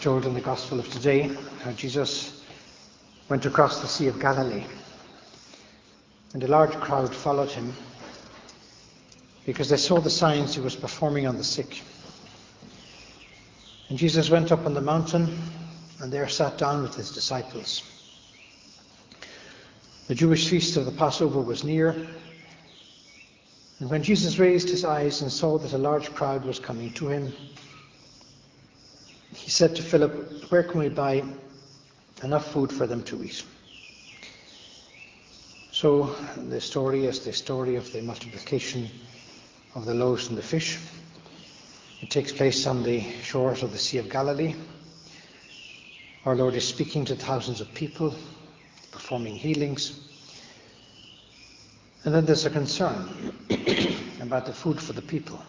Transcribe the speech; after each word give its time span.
Told 0.00 0.24
in 0.24 0.32
the 0.32 0.40
Gospel 0.40 0.80
of 0.80 0.90
today 0.90 1.30
how 1.62 1.72
Jesus 1.72 2.42
went 3.28 3.44
across 3.44 3.82
the 3.82 3.86
Sea 3.86 4.06
of 4.06 4.18
Galilee, 4.18 4.64
and 6.32 6.42
a 6.42 6.48
large 6.48 6.72
crowd 6.72 7.14
followed 7.14 7.50
him 7.50 7.74
because 9.44 9.68
they 9.68 9.76
saw 9.76 10.00
the 10.00 10.08
signs 10.08 10.54
he 10.54 10.62
was 10.62 10.74
performing 10.74 11.26
on 11.26 11.36
the 11.36 11.44
sick. 11.44 11.82
And 13.90 13.98
Jesus 13.98 14.30
went 14.30 14.52
up 14.52 14.64
on 14.64 14.72
the 14.72 14.80
mountain 14.80 15.38
and 16.00 16.10
there 16.10 16.28
sat 16.28 16.56
down 16.56 16.82
with 16.82 16.94
his 16.94 17.12
disciples. 17.12 17.82
The 20.08 20.14
Jewish 20.14 20.48
feast 20.48 20.78
of 20.78 20.86
the 20.86 20.92
Passover 20.92 21.40
was 21.40 21.62
near, 21.62 21.90
and 23.80 23.90
when 23.90 24.02
Jesus 24.02 24.38
raised 24.38 24.70
his 24.70 24.84
eyes 24.84 25.20
and 25.20 25.30
saw 25.30 25.58
that 25.58 25.74
a 25.74 25.78
large 25.78 26.14
crowd 26.14 26.46
was 26.46 26.58
coming 26.58 26.90
to 26.94 27.08
him, 27.08 27.34
he 29.40 29.50
said 29.50 29.74
to 29.76 29.82
Philip, 29.82 30.50
Where 30.50 30.62
can 30.62 30.80
we 30.80 30.88
buy 30.88 31.24
enough 32.22 32.52
food 32.52 32.70
for 32.72 32.86
them 32.86 33.02
to 33.04 33.24
eat? 33.24 33.42
So 35.72 36.14
the 36.36 36.60
story 36.60 37.06
is 37.06 37.24
the 37.24 37.32
story 37.32 37.76
of 37.76 37.90
the 37.92 38.02
multiplication 38.02 38.88
of 39.74 39.86
the 39.86 39.94
loaves 39.94 40.28
and 40.28 40.36
the 40.36 40.42
fish. 40.42 40.78
It 42.02 42.10
takes 42.10 42.32
place 42.32 42.66
on 42.66 42.82
the 42.82 43.00
shores 43.22 43.62
of 43.62 43.72
the 43.72 43.78
Sea 43.78 43.98
of 43.98 44.10
Galilee. 44.10 44.54
Our 46.26 46.36
Lord 46.36 46.54
is 46.54 46.68
speaking 46.68 47.06
to 47.06 47.16
thousands 47.16 47.60
of 47.60 47.72
people, 47.72 48.14
performing 48.90 49.36
healings. 49.36 50.00
And 52.04 52.14
then 52.14 52.26
there's 52.26 52.44
a 52.44 52.50
concern 52.50 53.34
about 54.20 54.44
the 54.44 54.52
food 54.52 54.80
for 54.80 54.92
the 54.92 55.02
people. 55.02 55.40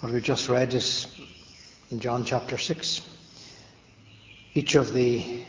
What 0.00 0.12
we 0.12 0.20
just 0.20 0.48
read 0.48 0.74
is 0.74 1.06
in 1.90 2.00
John 2.00 2.24
chapter 2.24 2.56
6. 2.56 3.02
Each 4.54 4.74
of 4.74 4.92
the 4.94 5.42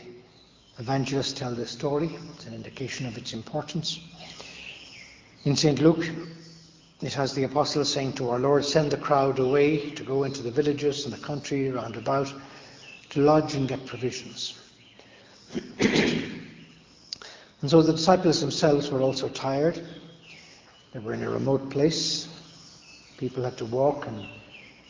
evangelists 0.78 1.32
tell 1.32 1.54
this 1.54 1.70
story. 1.70 2.10
It's 2.34 2.46
an 2.46 2.54
indication 2.54 3.06
of 3.06 3.16
its 3.16 3.32
importance. 3.32 4.00
In 5.44 5.56
St. 5.56 5.80
Luke, 5.80 6.04
it 7.00 7.14
has 7.14 7.34
the 7.34 7.44
apostles 7.44 7.92
saying 7.92 8.14
to 8.14 8.30
our 8.30 8.38
Lord, 8.38 8.64
Send 8.64 8.90
the 8.90 8.96
crowd 8.96 9.38
away 9.38 9.90
to 9.90 10.02
go 10.02 10.24
into 10.24 10.42
the 10.42 10.50
villages 10.50 11.04
and 11.04 11.14
the 11.14 11.24
country 11.24 11.70
round 11.70 11.96
about 11.96 12.32
to 13.10 13.20
lodge 13.20 13.54
and 13.54 13.68
get 13.68 13.86
provisions. 13.86 14.58
and 15.78 16.40
so 17.66 17.80
the 17.80 17.92
disciples 17.92 18.40
themselves 18.40 18.90
were 18.90 19.00
also 19.00 19.28
tired. 19.28 19.80
They 20.92 20.98
were 20.98 21.14
in 21.14 21.22
a 21.22 21.30
remote 21.30 21.70
place. 21.70 22.28
People 23.16 23.44
had 23.44 23.56
to 23.58 23.64
walk 23.64 24.06
and 24.06 24.26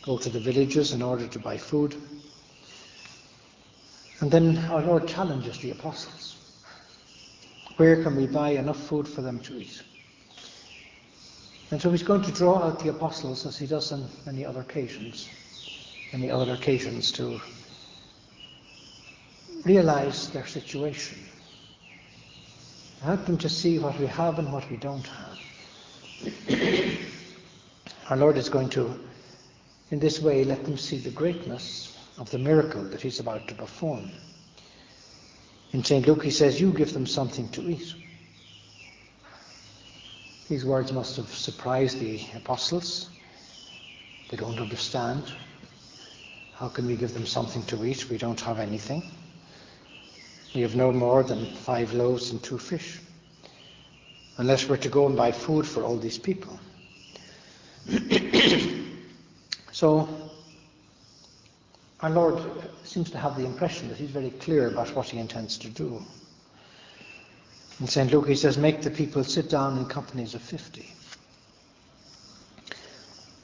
go 0.07 0.17
to 0.17 0.29
the 0.29 0.39
villages 0.39 0.93
in 0.93 1.01
order 1.01 1.27
to 1.27 1.37
buy 1.37 1.57
food. 1.57 1.93
And 4.21 4.31
then 4.31 4.57
our 4.69 4.81
Lord 4.81 5.05
challenges 5.05 5.59
the 5.59 5.71
apostles. 5.71 6.37
Where 7.75 8.01
can 8.01 8.15
we 8.15 8.25
buy 8.25 8.51
enough 8.51 8.79
food 8.79 9.05
for 9.05 9.21
them 9.21 9.39
to 9.41 9.59
eat? 9.59 9.83
And 11.71 11.81
so 11.81 11.91
he's 11.91 12.03
going 12.03 12.21
to 12.21 12.31
draw 12.31 12.63
out 12.63 12.79
the 12.79 12.89
apostles 12.89 13.45
as 13.45 13.57
he 13.57 13.67
does 13.67 13.91
on 13.91 14.07
many 14.25 14.45
other 14.45 14.61
occasions, 14.61 15.29
many 16.13 16.31
other 16.31 16.53
occasions 16.53 17.11
to 17.11 17.41
realize 19.65 20.29
their 20.29 20.47
situation. 20.47 21.19
Help 23.01 23.25
them 23.25 23.37
to 23.39 23.49
see 23.49 23.77
what 23.77 23.99
we 23.99 24.07
have 24.07 24.39
and 24.39 24.53
what 24.53 24.71
we 24.71 24.77
don't 24.77 25.05
have. 25.05 25.37
Our 28.09 28.15
Lord 28.15 28.37
is 28.37 28.47
going 28.47 28.69
to 28.69 28.97
in 29.89 29.99
this 29.99 30.19
way, 30.19 30.43
let 30.43 30.65
them 30.65 30.77
see 30.77 30.97
the 30.97 31.09
greatness 31.09 31.97
of 32.17 32.29
the 32.29 32.37
miracle 32.37 32.83
that 32.83 33.01
he's 33.01 33.19
about 33.19 33.47
to 33.47 33.55
perform. 33.55 34.11
In 35.71 35.83
St. 35.83 36.05
Luke, 36.07 36.23
he 36.23 36.31
says, 36.31 36.59
You 36.59 36.71
give 36.71 36.93
them 36.93 37.05
something 37.05 37.47
to 37.49 37.69
eat. 37.69 37.93
These 40.49 40.65
words 40.65 40.91
must 40.91 41.17
have 41.17 41.27
surprised 41.27 41.99
the 41.99 42.21
apostles. 42.35 43.09
They 44.29 44.37
don't 44.37 44.59
understand. 44.59 45.23
How 46.53 46.69
can 46.69 46.87
we 46.87 46.95
give 46.95 47.13
them 47.13 47.25
something 47.25 47.63
to 47.63 47.85
eat? 47.85 48.09
We 48.09 48.17
don't 48.17 48.39
have 48.41 48.59
anything. 48.59 49.03
We 50.55 50.61
have 50.61 50.75
no 50.75 50.91
more 50.91 51.23
than 51.23 51.45
five 51.45 51.93
loaves 51.93 52.31
and 52.31 52.41
two 52.41 52.57
fish. 52.57 52.99
Unless 54.37 54.67
we're 54.67 54.77
to 54.77 54.89
go 54.89 55.05
and 55.05 55.15
buy 55.15 55.31
food 55.31 55.67
for 55.67 55.83
all 55.83 55.97
these 55.97 56.17
people. 56.17 56.59
So, 59.77 60.09
our 61.99 62.09
Lord 62.09 62.41
seems 62.83 63.11
to 63.11 63.19
have 63.19 63.37
the 63.37 63.45
impression 63.45 63.89
that 63.89 63.99
He's 63.99 64.09
very 64.09 64.31
clear 64.31 64.69
about 64.69 64.95
what 64.95 65.05
He 65.09 65.19
intends 65.19 65.55
to 65.59 65.69
do. 65.69 66.01
In 67.79 67.87
St. 67.87 68.11
Luke, 68.11 68.27
He 68.27 68.35
says, 68.35 68.57
Make 68.57 68.81
the 68.81 68.89
people 68.89 69.23
sit 69.23 69.51
down 69.51 69.77
in 69.77 69.85
companies 69.85 70.33
of 70.33 70.41
50. 70.41 70.83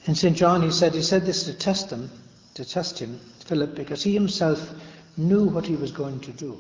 In 0.05 0.15
St. 0.15 0.35
John, 0.35 0.63
He 0.63 0.71
said, 0.71 0.95
He 0.95 1.03
said 1.03 1.23
this 1.23 1.43
to 1.43 1.53
test 1.53 1.91
them, 1.91 2.09
to 2.55 2.65
test 2.65 2.97
him, 2.97 3.19
Philip, 3.45 3.75
because 3.75 4.01
he 4.01 4.15
himself 4.15 4.73
knew 5.15 5.43
what 5.43 5.67
he 5.67 5.75
was 5.75 5.91
going 5.91 6.19
to 6.21 6.31
do. 6.31 6.57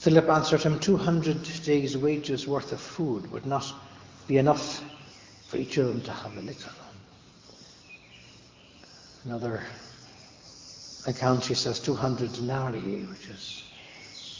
Philip 0.00 0.28
answered 0.28 0.64
him, 0.64 0.80
200 0.80 1.40
days' 1.64 1.96
wages 1.96 2.48
worth 2.48 2.72
of 2.72 2.80
food 2.80 3.30
would 3.30 3.46
not 3.46 3.72
be 4.26 4.38
enough 4.38 4.82
for 5.46 5.56
each 5.56 5.76
of 5.76 5.86
them 5.86 6.00
to 6.00 6.12
have 6.12 6.36
a 6.36 6.40
little. 6.40 6.72
Another 9.24 9.62
account, 11.06 11.44
she 11.44 11.54
says 11.54 11.80
200 11.80 12.32
denarii, 12.32 13.04
which 13.04 13.28
is 13.28 13.64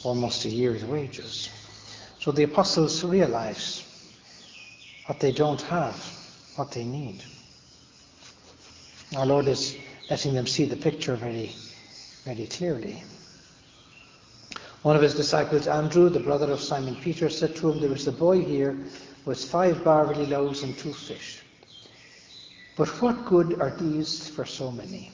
almost 0.04 0.44
a 0.44 0.48
year's 0.48 0.84
wages. 0.84 1.50
So 2.20 2.32
the 2.32 2.44
apostles 2.44 3.02
realize 3.04 3.84
what 5.06 5.20
they 5.20 5.32
don't 5.32 5.60
have, 5.62 5.96
what 6.56 6.70
they 6.70 6.84
need. 6.84 7.22
Our 9.16 9.26
Lord 9.26 9.48
is 9.48 9.76
letting 10.10 10.34
them 10.34 10.46
see 10.46 10.64
the 10.64 10.76
picture 10.76 11.16
very, 11.16 11.52
very 12.24 12.46
clearly. 12.46 13.02
One 14.82 14.94
of 14.94 15.02
his 15.02 15.14
disciples, 15.14 15.66
Andrew, 15.66 16.08
the 16.08 16.20
brother 16.20 16.50
of 16.52 16.60
Simon 16.60 16.96
Peter, 16.96 17.28
said 17.28 17.56
to 17.56 17.72
him, 17.72 17.80
There 17.80 17.92
is 17.92 18.06
a 18.06 18.12
boy 18.12 18.44
here 18.44 18.78
with 19.24 19.44
five 19.44 19.82
barley 19.82 20.26
loaves 20.26 20.62
and 20.62 20.76
two 20.78 20.92
fish. 20.92 21.42
But 22.78 23.02
what 23.02 23.26
good 23.26 23.60
are 23.60 23.70
these 23.70 24.28
for 24.28 24.44
so 24.44 24.70
many? 24.70 25.10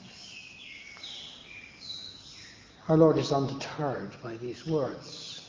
Our 2.90 2.98
Lord 2.98 3.16
is 3.16 3.32
undeterred 3.32 4.10
by 4.22 4.36
these 4.36 4.66
words. 4.66 5.40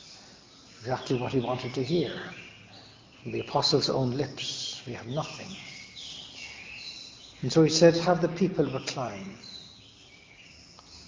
Exactly 0.80 1.16
what 1.16 1.34
he 1.34 1.40
wanted 1.40 1.74
to 1.74 1.84
hear. 1.84 2.18
From 3.22 3.32
the 3.32 3.40
apostles' 3.40 3.90
own 3.90 4.12
lips, 4.12 4.80
we 4.86 4.94
have 4.94 5.06
nothing. 5.08 5.48
And 7.42 7.52
so 7.52 7.62
he 7.62 7.68
said, 7.68 7.94
Have 7.98 8.22
the 8.22 8.28
people 8.28 8.64
recline. 8.64 9.36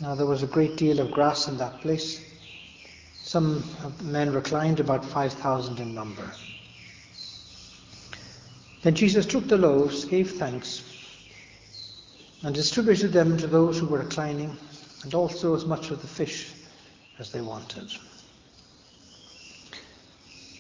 Now 0.02 0.14
there 0.14 0.26
was 0.26 0.42
a 0.42 0.46
great 0.46 0.76
deal 0.76 1.00
of 1.00 1.10
grass 1.10 1.48
in 1.48 1.56
that 1.56 1.80
place. 1.80 2.22
Some 3.22 3.64
men 4.02 4.30
reclined, 4.30 4.78
about 4.78 5.06
5,000 5.06 5.80
in 5.80 5.94
number. 5.94 6.30
Then 8.82 8.94
Jesus 8.94 9.24
took 9.24 9.48
the 9.48 9.56
loaves, 9.56 10.04
gave 10.04 10.32
thanks, 10.32 10.82
and 12.42 12.54
distributed 12.54 13.12
them 13.12 13.36
to 13.36 13.46
those 13.46 13.78
who 13.78 13.86
were 13.86 13.98
reclining, 13.98 14.56
and 15.02 15.14
also 15.14 15.54
as 15.54 15.64
much 15.64 15.90
of 15.90 16.00
the 16.00 16.08
fish 16.08 16.52
as 17.18 17.30
they 17.30 17.40
wanted. 17.40 17.90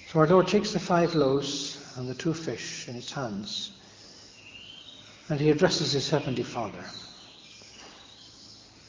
So 0.08 0.20
our 0.20 0.26
Lord 0.26 0.48
takes 0.48 0.72
the 0.72 0.80
five 0.80 1.14
loaves 1.14 1.78
and 1.96 2.08
the 2.08 2.14
two 2.14 2.34
fish 2.34 2.88
in 2.88 2.94
his 2.94 3.12
hands, 3.12 3.72
and 5.28 5.38
he 5.38 5.50
addresses 5.50 5.92
his 5.92 6.08
heavenly 6.08 6.42
Father. 6.42 6.84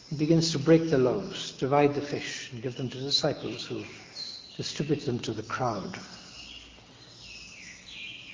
He 0.09 0.15
begins 0.15 0.51
to 0.53 0.59
break 0.59 0.89
the 0.89 0.97
loaves, 0.97 1.51
divide 1.51 1.94
the 1.94 2.01
fish, 2.01 2.50
and 2.51 2.63
give 2.63 2.75
them 2.75 2.89
to 2.89 2.97
the 2.97 3.03
disciples 3.03 3.65
who 3.65 3.83
distribute 4.57 5.06
them 5.06 5.19
to 5.19 5.31
the 5.31 5.44
crowd. 5.44 6.00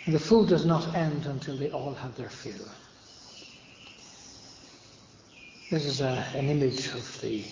And 0.06 0.14
the 0.14 0.20
food 0.20 0.48
does 0.48 0.66
not 0.66 0.96
end 0.96 1.26
until 1.26 1.56
they 1.56 1.72
all 1.72 1.94
have 1.96 2.16
their 2.16 2.30
fill. 2.30 2.68
This 5.72 5.88
is 5.88 6.00
a, 6.00 6.24
an 6.36 6.48
image 6.48 6.88
of 6.90 7.22
the 7.22 7.44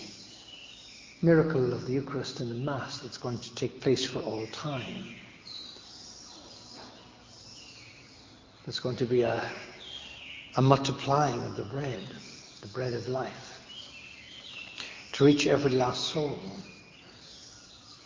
miracle 1.20 1.72
of 1.72 1.84
the 1.86 1.94
Eucharist 1.94 2.38
and 2.38 2.48
the 2.48 2.54
Mass 2.54 3.00
that's 3.00 3.18
going 3.18 3.38
to 3.38 3.52
take 3.56 3.80
place 3.80 4.04
for 4.04 4.20
all 4.20 4.46
time. 4.52 5.04
There's 8.64 8.78
going 8.78 8.94
to 8.96 9.04
be 9.04 9.22
a, 9.22 9.44
a 10.54 10.62
multiplying 10.62 11.42
of 11.42 11.56
the 11.56 11.64
bread, 11.64 12.06
the 12.60 12.68
bread 12.68 12.92
of 12.92 13.08
life, 13.08 13.60
to 15.12 15.24
reach 15.24 15.48
every 15.48 15.72
last 15.72 16.12
soul, 16.12 16.38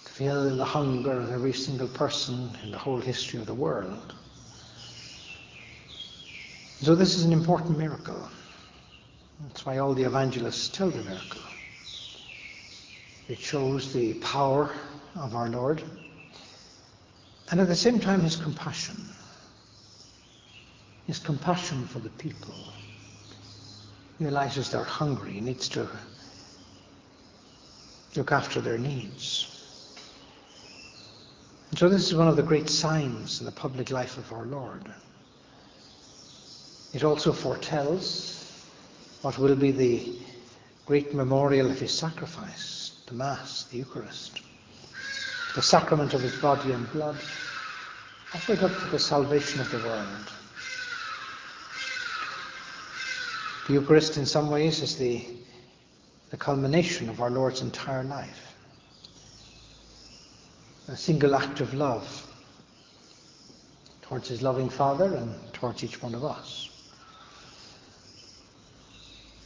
to 0.07 0.13
fill 0.13 0.57
the 0.57 0.65
hunger 0.65 1.21
of 1.21 1.31
every 1.33 1.53
single 1.53 1.89
person 1.89 2.51
in 2.63 2.71
the 2.71 2.79
whole 2.79 3.01
history 3.01 3.41
of 3.41 3.47
the 3.47 3.55
world. 3.55 4.15
So 6.81 6.95
this 6.95 7.15
is 7.15 7.25
an 7.25 7.33
important 7.35 7.77
miracle. 7.77 8.27
That's 9.41 9.65
why 9.65 9.79
all 9.79 9.95
the 9.95 10.03
evangelists 10.03 10.69
tell 10.69 10.91
the 10.91 11.03
miracle. 11.03 11.41
It 13.29 13.39
shows 13.39 13.93
the 13.93 14.15
power 14.15 14.75
of 15.15 15.35
our 15.35 15.49
Lord 15.49 15.83
and 17.51 17.61
at 17.61 17.69
the 17.69 17.77
same 17.77 17.99
time 17.99 18.21
his 18.21 18.37
compassion. 18.37 18.97
His 21.07 21.19
compassion 21.19 21.87
for 21.87 21.99
the 21.99 22.11
people. 22.11 22.55
Realizes 24.21 24.71
they're 24.71 24.85
hungry, 24.85 25.33
he 25.33 25.41
needs 25.41 25.69
to 25.71 25.89
look 28.17 28.33
after 28.33 28.61
their 28.61 28.79
needs. 28.79 29.55
And 31.71 31.79
so 31.79 31.89
this 31.89 32.07
is 32.07 32.15
one 32.15 32.29
of 32.29 32.37
the 32.37 32.43
great 32.43 32.69
signs 32.69 33.41
in 33.41 33.47
the 33.47 33.53
public 33.53 33.91
life 33.91 34.19
of 34.19 34.33
our 34.33 34.45
Lord. 34.45 34.83
It 36.93 37.05
also 37.05 37.33
foretells 37.33 38.38
what 39.23 39.39
will 39.39 39.57
be 39.57 39.71
the 39.71 40.13
great 40.87 41.15
memorial 41.15 41.71
of 41.71 41.79
his 41.79 41.93
sacrifice 41.93 42.89
the 43.09 43.15
Mass, 43.15 43.65
the 43.65 43.79
Eucharist, 43.79 44.43
the 45.55 45.63
sacrament 45.63 46.13
of 46.13 46.21
his 46.21 46.37
body 46.37 46.73
and 46.73 46.93
blood, 46.93 47.17
offered 48.35 48.63
up 48.63 48.71
for 48.71 48.91
the 48.91 48.99
salvation 48.99 49.61
of 49.61 49.71
the 49.71 49.79
world. 49.79 50.31
The 53.67 53.73
Eucharist, 53.73 54.19
in 54.19 54.27
some 54.27 54.51
ways, 54.51 54.83
is 54.83 54.97
the, 54.97 55.25
the 56.31 56.37
culmination 56.37 57.09
of 57.09 57.23
our 57.23 57.31
Lord's 57.31 57.63
entire 57.63 58.05
life. 58.05 58.55
A 60.89 60.97
single 60.97 61.35
act 61.35 61.61
of 61.61 61.73
love 61.73 62.27
towards 64.03 64.29
his 64.29 64.43
loving 64.43 64.69
Father 64.69 65.15
and 65.15 65.35
towards 65.55 65.83
each 65.83 66.03
one 66.03 66.15
of 66.15 66.25
us. 66.25 66.68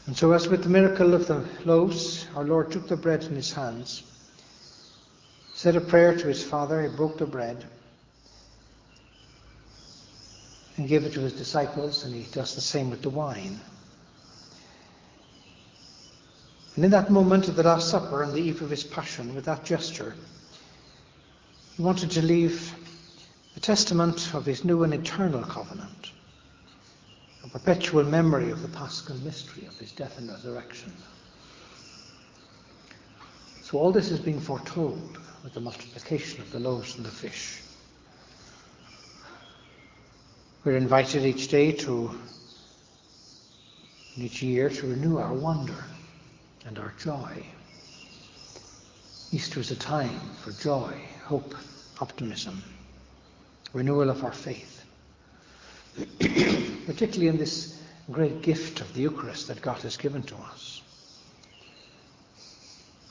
And 0.07 0.17
so, 0.17 0.33
as 0.33 0.49
with 0.49 0.65
the 0.65 0.69
miracle 0.69 1.15
of 1.15 1.29
the 1.29 1.47
loaves, 1.65 2.27
our 2.35 2.45
Lord 2.45 2.73
took 2.73 2.89
the 2.89 2.97
bread 2.97 3.23
in 3.23 3.37
his 3.37 3.53
hands, 3.53 4.03
said 5.55 5.77
a 5.77 5.81
prayer 5.81 6.17
to 6.17 6.27
his 6.27 6.43
Father, 6.43 6.83
he 6.83 6.89
broke 6.89 7.19
the 7.19 7.27
bread, 7.27 7.65
and 10.77 10.89
gave 10.89 11.05
it 11.05 11.13
to 11.13 11.21
his 11.21 11.35
disciples, 11.35 12.05
and 12.05 12.13
he 12.13 12.25
does 12.33 12.57
the 12.57 12.61
same 12.61 12.91
with 12.91 13.03
the 13.03 13.11
wine. 13.11 13.61
And 16.75 16.85
in 16.85 16.91
that 16.91 17.11
moment 17.13 17.47
of 17.49 17.55
the 17.55 17.63
Last 17.63 17.89
Supper, 17.89 18.25
on 18.25 18.33
the 18.33 18.41
eve 18.41 18.63
of 18.63 18.71
his 18.71 18.83
Passion, 18.83 19.37
with 19.37 19.45
that 19.45 19.65
gesture, 19.65 20.17
he 21.77 21.83
wanted 21.83 22.11
to 22.13 22.23
leave 22.23 22.75
a 23.57 23.61
testament 23.61 24.35
of 24.35 24.47
his 24.47 24.65
new 24.65 24.83
and 24.83 24.95
eternal 24.95 25.43
covenant 25.43 26.11
perpetual 27.53 28.05
memory 28.05 28.51
of 28.51 28.63
the 28.63 28.69
paschal 28.69 29.15
mystery 29.17 29.67
of 29.67 29.79
his 29.79 29.93
death 29.93 30.19
and 30.19 30.29
resurrection. 30.31 30.91
So 33.61 33.79
all 33.79 33.93
this 33.93 34.11
is 34.11 34.19
being 34.19 34.41
foretold 34.41 35.19
with 35.45 35.53
the 35.53 35.61
multiplication 35.61 36.41
of 36.41 36.51
the 36.51 36.59
loaves 36.59 36.97
and 36.97 37.05
the 37.05 37.11
fish. 37.11 37.61
We're 40.65 40.77
invited 40.77 41.27
each 41.27 41.49
day 41.49 41.73
to, 41.73 42.19
each 44.17 44.43
year, 44.43 44.71
to 44.71 44.87
renew 44.87 45.19
our 45.19 45.35
wonder 45.35 45.85
and 46.67 46.79
our 46.79 46.95
joy. 46.99 47.45
Easter 49.31 49.61
is 49.61 49.71
a 49.71 49.77
time 49.77 50.21
for 50.43 50.53
joy, 50.53 50.95
hope, 51.25 51.55
optimism, 52.01 52.63
renewal 53.75 54.09
of 54.09 54.25
our 54.25 54.33
faith. 54.33 54.72
Particularly 56.87 57.29
in 57.29 57.37
this 57.37 57.81
great 58.11 58.43
gift 58.43 58.81
of 58.81 58.93
the 58.95 59.01
Eucharist 59.01 59.49
that 59.49 59.63
God 59.63 59.79
has 59.83 59.97
given 59.97 60.23
to 60.25 60.37
us. 60.37 60.83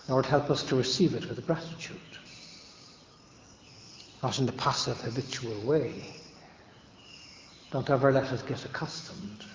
Lord, 0.07 0.25
help 0.25 0.49
us 0.49 0.63
to 0.63 0.75
receive 0.75 1.13
it 1.13 1.27
with 1.29 1.45
gratitude, 1.45 1.99
not 4.21 4.39
in 4.39 4.45
the 4.45 4.51
passive, 4.51 4.99
habitual 5.01 5.59
way. 5.61 5.93
Don't 7.71 7.89
ever 7.89 8.11
let 8.11 8.25
us 8.25 8.41
get 8.41 8.65
accustomed. 8.65 9.45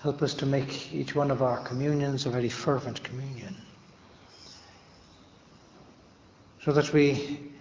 Help 0.00 0.22
us 0.22 0.32
to 0.34 0.46
make 0.46 0.92
each 0.94 1.14
one 1.14 1.30
of 1.30 1.42
our 1.42 1.62
communions 1.64 2.24
a 2.24 2.30
very 2.30 2.48
fervent 2.48 3.02
communion. 3.02 3.56
So 6.62 6.72
that 6.72 6.92
we 6.92 7.52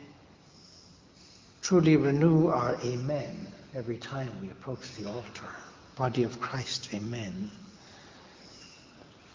truly 1.62 1.98
renew 1.98 2.48
our 2.48 2.78
Amen 2.84 3.52
every 3.76 3.98
time 3.98 4.32
we 4.42 4.50
approach 4.50 4.96
the 4.96 5.06
altar. 5.06 5.50
Body 5.98 6.24
of 6.24 6.40
Christ, 6.40 6.90
Amen. 6.94 7.52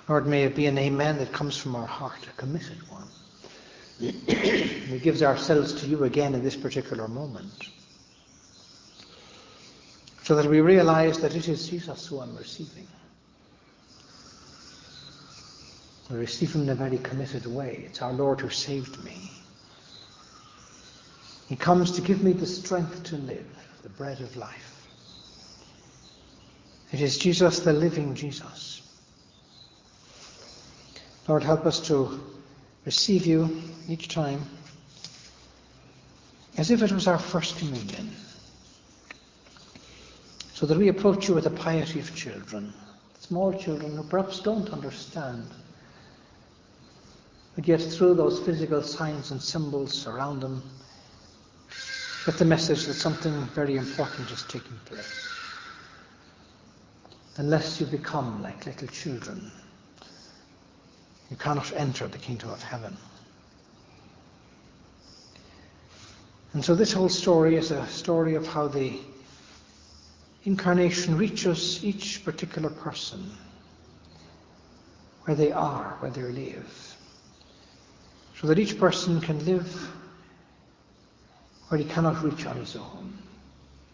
Lord, 0.08 0.26
may 0.26 0.44
it 0.44 0.56
be 0.56 0.66
an 0.66 0.78
Amen 0.78 1.18
that 1.18 1.32
comes 1.32 1.56
from 1.56 1.76
our 1.76 1.86
heart, 1.86 2.26
a 2.26 2.32
committed 2.40 2.78
one. 2.88 3.06
we 4.00 4.98
gives 4.98 5.22
ourselves 5.22 5.74
to 5.74 5.86
you 5.86 6.04
again 6.04 6.34
in 6.34 6.42
this 6.42 6.56
particular 6.56 7.06
moment. 7.06 7.68
So 10.22 10.34
that 10.36 10.46
we 10.46 10.60
realize 10.60 11.18
that 11.20 11.34
it 11.34 11.48
is 11.48 11.68
Jesus 11.68 12.06
who 12.06 12.20
I'm 12.20 12.34
receiving. 12.36 12.86
I 16.10 16.14
receive 16.14 16.54
him 16.54 16.62
in 16.62 16.70
a 16.70 16.74
very 16.74 16.98
committed 16.98 17.46
way. 17.46 17.84
It's 17.86 18.00
our 18.00 18.12
Lord 18.12 18.40
who 18.40 18.48
saved 18.48 19.04
me. 19.04 19.30
He 21.46 21.56
comes 21.56 21.92
to 21.92 22.00
give 22.00 22.22
me 22.22 22.32
the 22.32 22.46
strength 22.46 23.02
to 23.04 23.16
live 23.16 23.59
the 23.82 23.88
bread 23.88 24.20
of 24.20 24.36
life. 24.36 24.86
It 26.92 27.00
is 27.00 27.18
Jesus, 27.18 27.60
the 27.60 27.72
living 27.72 28.14
Jesus. 28.14 28.82
Lord, 31.28 31.44
help 31.44 31.66
us 31.66 31.80
to 31.86 32.20
receive 32.84 33.26
you 33.26 33.62
each 33.88 34.08
time 34.08 34.40
as 36.56 36.70
if 36.70 36.82
it 36.82 36.92
was 36.92 37.06
our 37.06 37.18
first 37.18 37.58
communion, 37.58 38.10
so 40.52 40.66
that 40.66 40.76
we 40.76 40.88
approach 40.88 41.28
you 41.28 41.34
with 41.34 41.44
the 41.44 41.50
piety 41.50 42.00
of 42.00 42.14
children, 42.14 42.72
small 43.18 43.52
children 43.52 43.96
who 43.96 44.02
perhaps 44.02 44.40
don't 44.40 44.70
understand. 44.70 45.46
But 47.54 47.68
yet, 47.68 47.80
through 47.80 48.14
those 48.14 48.40
physical 48.40 48.82
signs 48.82 49.30
and 49.30 49.40
symbols 49.40 50.06
around 50.06 50.40
them, 50.40 50.62
get 52.30 52.38
the 52.38 52.44
message 52.44 52.84
that 52.84 52.94
something 52.94 53.32
very 53.56 53.76
important 53.76 54.30
is 54.30 54.44
taking 54.44 54.78
place. 54.84 55.28
Unless 57.38 57.80
you 57.80 57.86
become 57.86 58.40
like 58.40 58.66
little 58.66 58.86
children, 58.86 59.50
you 61.28 61.36
cannot 61.36 61.72
enter 61.72 62.06
the 62.06 62.18
kingdom 62.18 62.50
of 62.50 62.62
heaven. 62.62 62.96
And 66.52 66.64
so 66.64 66.76
this 66.76 66.92
whole 66.92 67.08
story 67.08 67.56
is 67.56 67.72
a 67.72 67.84
story 67.88 68.36
of 68.36 68.46
how 68.46 68.68
the 68.68 68.96
incarnation 70.44 71.18
reaches 71.18 71.84
each 71.84 72.24
particular 72.24 72.70
person 72.70 73.28
where 75.24 75.34
they 75.34 75.50
are, 75.50 75.96
where 75.98 76.12
they 76.12 76.22
live, 76.22 76.96
so 78.40 78.46
that 78.46 78.60
each 78.60 78.78
person 78.78 79.20
can 79.20 79.44
live 79.44 79.90
where 81.70 81.78
he 81.78 81.84
cannot 81.84 82.20
reach 82.24 82.46
on 82.46 82.56
his 82.56 82.74
own. 82.74 83.16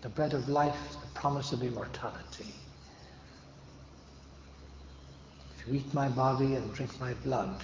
The 0.00 0.08
bread 0.08 0.32
of 0.32 0.48
life, 0.48 0.92
the 0.92 1.20
promise 1.20 1.52
of 1.52 1.62
immortality. 1.62 2.54
If 5.58 5.68
you 5.68 5.74
eat 5.74 5.92
my 5.92 6.08
body 6.08 6.54
and 6.54 6.72
drink 6.72 6.98
my 6.98 7.12
blood, 7.22 7.60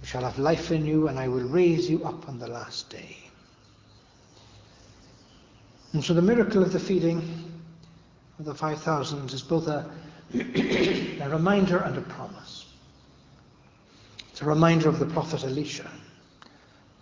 you 0.00 0.06
shall 0.06 0.22
have 0.22 0.38
life 0.38 0.70
in 0.70 0.86
you, 0.86 1.08
and 1.08 1.18
I 1.18 1.26
will 1.26 1.48
raise 1.48 1.90
you 1.90 2.04
up 2.04 2.28
on 2.28 2.38
the 2.38 2.46
last 2.46 2.88
day. 2.88 3.16
And 5.92 6.04
so 6.04 6.14
the 6.14 6.22
miracle 6.22 6.62
of 6.62 6.72
the 6.72 6.78
feeding 6.78 7.50
of 8.38 8.44
the 8.44 8.54
5,000 8.54 9.32
is 9.32 9.42
both 9.42 9.66
a, 9.66 9.90
a 10.34 11.28
reminder 11.28 11.78
and 11.78 11.98
a 11.98 12.02
promise. 12.02 12.72
It's 14.30 14.42
a 14.42 14.44
reminder 14.44 14.88
of 14.88 15.00
the 15.00 15.06
prophet 15.06 15.42
Elisha 15.42 15.90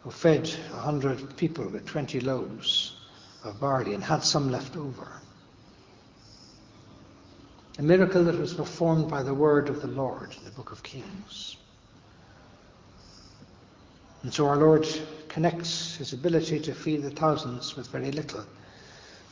who 0.05 0.11
fed 0.11 0.55
a 0.75 0.77
hundred 0.77 1.35
people 1.39 1.67
with 1.67 1.87
twenty 1.87 2.21
loaves 2.21 2.93
of 3.43 3.59
barley 3.59 3.95
and 3.95 4.05
had 4.05 4.23
some 4.23 4.53
left 4.53 4.77
over. 4.77 5.09
A 7.79 7.83
miracle 7.83 8.23
that 8.25 8.39
was 8.39 8.53
performed 8.53 9.09
by 9.09 9.23
the 9.23 9.33
word 9.33 9.71
of 9.71 9.81
the 9.81 9.89
Lord 9.89 10.37
in 10.37 10.45
the 10.45 10.51
book 10.51 10.73
of 10.73 10.83
Kings. 10.83 11.57
And 14.23 14.33
so 14.33 14.47
our 14.47 14.57
Lord 14.57 14.87
connects 15.29 15.97
his 15.97 16.13
ability 16.13 16.61
to 16.61 16.75
feed 16.75 17.03
the 17.03 17.11
thousands 17.11 17.75
with 17.75 17.89
very 17.89 18.13
little 18.13 18.45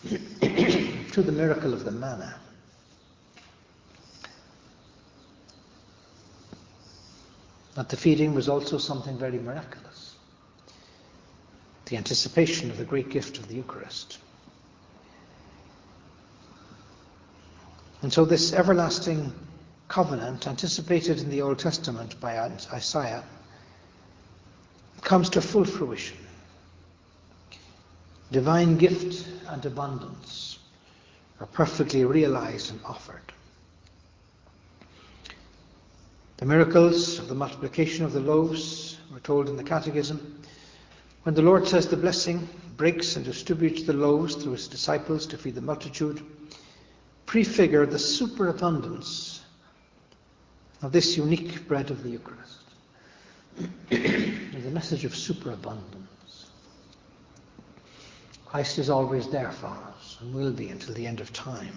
to 0.08 1.22
the 1.22 1.32
miracle 1.32 1.74
of 1.74 1.84
the 1.84 1.90
manna. 1.90 2.34
But 7.74 7.90
the 7.90 7.96
feeding 7.96 8.34
was 8.34 8.48
also 8.48 8.78
something 8.78 9.18
very 9.18 9.38
miraculous 9.38 9.91
the 11.92 11.98
anticipation 11.98 12.70
of 12.70 12.78
the 12.78 12.86
great 12.86 13.10
gift 13.10 13.36
of 13.36 13.46
the 13.48 13.54
Eucharist. 13.54 14.16
And 18.00 18.10
so, 18.10 18.24
this 18.24 18.54
everlasting 18.54 19.30
covenant, 19.88 20.48
anticipated 20.48 21.18
in 21.18 21.28
the 21.28 21.42
Old 21.42 21.58
Testament 21.58 22.18
by 22.18 22.38
Isaiah, 22.38 23.22
comes 25.02 25.28
to 25.30 25.42
full 25.42 25.66
fruition. 25.66 26.16
Divine 28.30 28.78
gift 28.78 29.28
and 29.48 29.66
abundance 29.66 30.60
are 31.40 31.46
perfectly 31.46 32.06
realized 32.06 32.70
and 32.70 32.80
offered. 32.86 33.34
The 36.38 36.46
miracles 36.46 37.18
of 37.18 37.28
the 37.28 37.34
multiplication 37.34 38.06
of 38.06 38.14
the 38.14 38.20
loaves 38.20 38.96
were 39.12 39.20
told 39.20 39.50
in 39.50 39.58
the 39.58 39.62
Catechism. 39.62 40.38
When 41.22 41.34
the 41.34 41.42
Lord 41.42 41.68
says 41.68 41.86
the 41.86 41.96
blessing, 41.96 42.48
breaks 42.76 43.16
and 43.16 43.24
distributes 43.24 43.84
the 43.84 43.92
loaves 43.92 44.34
through 44.34 44.52
his 44.52 44.66
disciples 44.66 45.26
to 45.26 45.38
feed 45.38 45.54
the 45.54 45.60
multitude, 45.60 46.24
prefigure 47.26 47.86
the 47.86 47.98
superabundance 47.98 49.40
of 50.82 50.90
this 50.90 51.16
unique 51.16 51.68
bread 51.68 51.90
of 51.90 52.02
the 52.02 52.10
Eucharist. 52.10 52.58
the 53.88 54.70
message 54.70 55.04
of 55.04 55.14
superabundance. 55.14 56.50
Christ 58.46 58.78
is 58.78 58.90
always 58.90 59.28
there 59.28 59.52
for 59.52 59.66
us 59.66 60.18
and 60.20 60.34
will 60.34 60.52
be 60.52 60.68
until 60.68 60.94
the 60.94 61.06
end 61.06 61.20
of 61.20 61.32
time. 61.32 61.76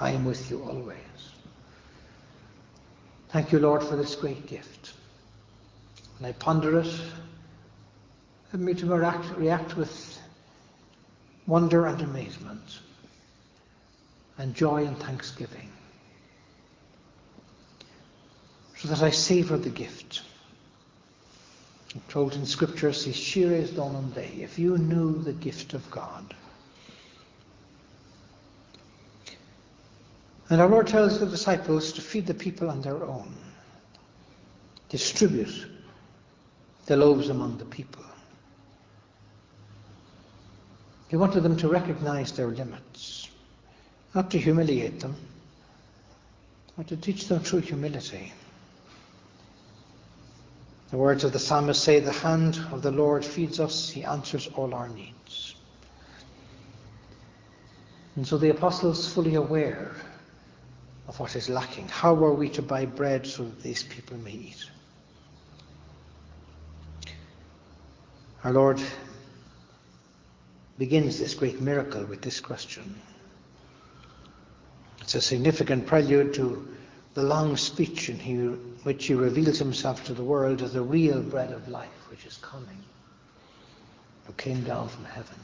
I 0.00 0.10
am 0.10 0.24
with 0.24 0.50
you 0.50 0.62
always. 0.62 0.98
Thank 3.28 3.52
you, 3.52 3.58
Lord, 3.60 3.82
for 3.82 3.96
this 3.96 4.14
great 4.14 4.46
gift. 4.46 4.94
When 6.18 6.28
I 6.28 6.32
ponder 6.32 6.80
it, 6.80 7.00
help 8.54 8.62
me 8.62 8.72
to 8.72 8.86
react, 8.86 9.36
react 9.36 9.76
with 9.76 10.16
wonder 11.48 11.86
and 11.86 12.00
amazement, 12.02 12.78
and 14.38 14.54
joy 14.54 14.86
and 14.86 14.96
thanksgiving, 14.96 15.68
so 18.76 18.86
that 18.86 19.02
I 19.02 19.10
savour 19.10 19.56
the 19.56 19.70
gift. 19.70 20.22
I'm 21.96 22.02
told 22.08 22.34
in 22.34 22.46
Scripture, 22.46 22.92
"Si 22.92 23.12
scires 23.12 23.72
donum 23.72 24.14
Dei," 24.14 24.42
if 24.42 24.56
you 24.56 24.78
knew 24.78 25.20
the 25.20 25.32
gift 25.32 25.74
of 25.74 25.90
God. 25.90 26.32
And 30.48 30.60
our 30.60 30.68
Lord 30.68 30.86
tells 30.86 31.18
the 31.18 31.26
disciples 31.26 31.92
to 31.94 32.00
feed 32.00 32.28
the 32.28 32.34
people 32.34 32.70
on 32.70 32.82
their 32.82 33.02
own, 33.02 33.34
distribute 34.90 35.66
the 36.86 36.96
loaves 36.96 37.30
among 37.30 37.58
the 37.58 37.64
people. 37.64 38.04
He 41.14 41.16
wanted 41.16 41.44
them 41.44 41.56
to 41.58 41.68
recognize 41.68 42.32
their 42.32 42.48
limits, 42.48 43.30
not 44.16 44.32
to 44.32 44.38
humiliate 44.40 44.98
them, 44.98 45.14
but 46.76 46.88
to 46.88 46.96
teach 46.96 47.28
them 47.28 47.40
true 47.40 47.60
humility. 47.60 48.32
The 50.90 50.96
words 50.96 51.22
of 51.22 51.32
the 51.32 51.38
psalmist 51.38 51.84
say, 51.84 52.00
The 52.00 52.10
hand 52.10 52.58
of 52.72 52.82
the 52.82 52.90
Lord 52.90 53.24
feeds 53.24 53.60
us, 53.60 53.88
he 53.88 54.02
answers 54.02 54.48
all 54.56 54.74
our 54.74 54.88
needs. 54.88 55.54
And 58.16 58.26
so 58.26 58.36
the 58.36 58.50
apostles, 58.50 59.06
fully 59.06 59.36
aware 59.36 59.92
of 61.06 61.20
what 61.20 61.36
is 61.36 61.48
lacking. 61.48 61.86
How 61.86 62.16
are 62.24 62.34
we 62.34 62.48
to 62.48 62.60
buy 62.60 62.86
bread 62.86 63.24
so 63.24 63.44
that 63.44 63.62
these 63.62 63.84
people 63.84 64.16
may 64.16 64.32
eat? 64.32 64.68
Our 68.42 68.52
Lord 68.52 68.82
begins 70.78 71.18
this 71.18 71.34
great 71.34 71.60
miracle 71.60 72.04
with 72.04 72.22
this 72.22 72.40
question. 72.40 73.00
It's 75.00 75.14
a 75.14 75.20
significant 75.20 75.86
prelude 75.86 76.34
to 76.34 76.68
the 77.14 77.22
long 77.22 77.56
speech 77.56 78.08
in 78.08 78.18
which 78.82 79.06
he 79.06 79.14
reveals 79.14 79.58
himself 79.58 80.04
to 80.04 80.14
the 80.14 80.24
world 80.24 80.62
as 80.62 80.72
the 80.72 80.82
real 80.82 81.22
bread 81.22 81.52
of 81.52 81.68
life 81.68 82.10
which 82.10 82.26
is 82.26 82.38
coming, 82.38 82.82
who 84.26 84.32
came 84.32 84.64
down 84.64 84.88
from 84.88 85.04
heaven. 85.04 85.36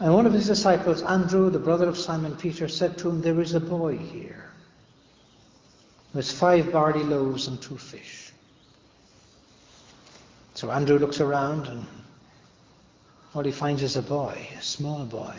And 0.00 0.12
one 0.12 0.26
of 0.26 0.32
his 0.32 0.46
disciples, 0.46 1.02
Andrew, 1.02 1.50
the 1.50 1.58
brother 1.58 1.88
of 1.88 1.96
Simon 1.96 2.36
Peter, 2.36 2.68
said 2.68 2.98
to 2.98 3.08
him, 3.08 3.22
There 3.22 3.40
is 3.40 3.54
a 3.54 3.60
boy 3.60 3.96
here 3.96 4.50
with 6.12 6.30
five 6.30 6.70
barley 6.70 7.02
loaves 7.02 7.48
and 7.48 7.60
two 7.60 7.76
fish. 7.76 8.32
So 10.54 10.70
Andrew 10.70 10.98
looks 10.98 11.20
around 11.20 11.66
and 11.66 11.86
all 13.34 13.42
he 13.42 13.50
finds 13.50 13.82
is 13.82 13.96
a 13.96 14.02
boy, 14.02 14.46
a 14.56 14.62
small 14.62 15.04
boy. 15.04 15.34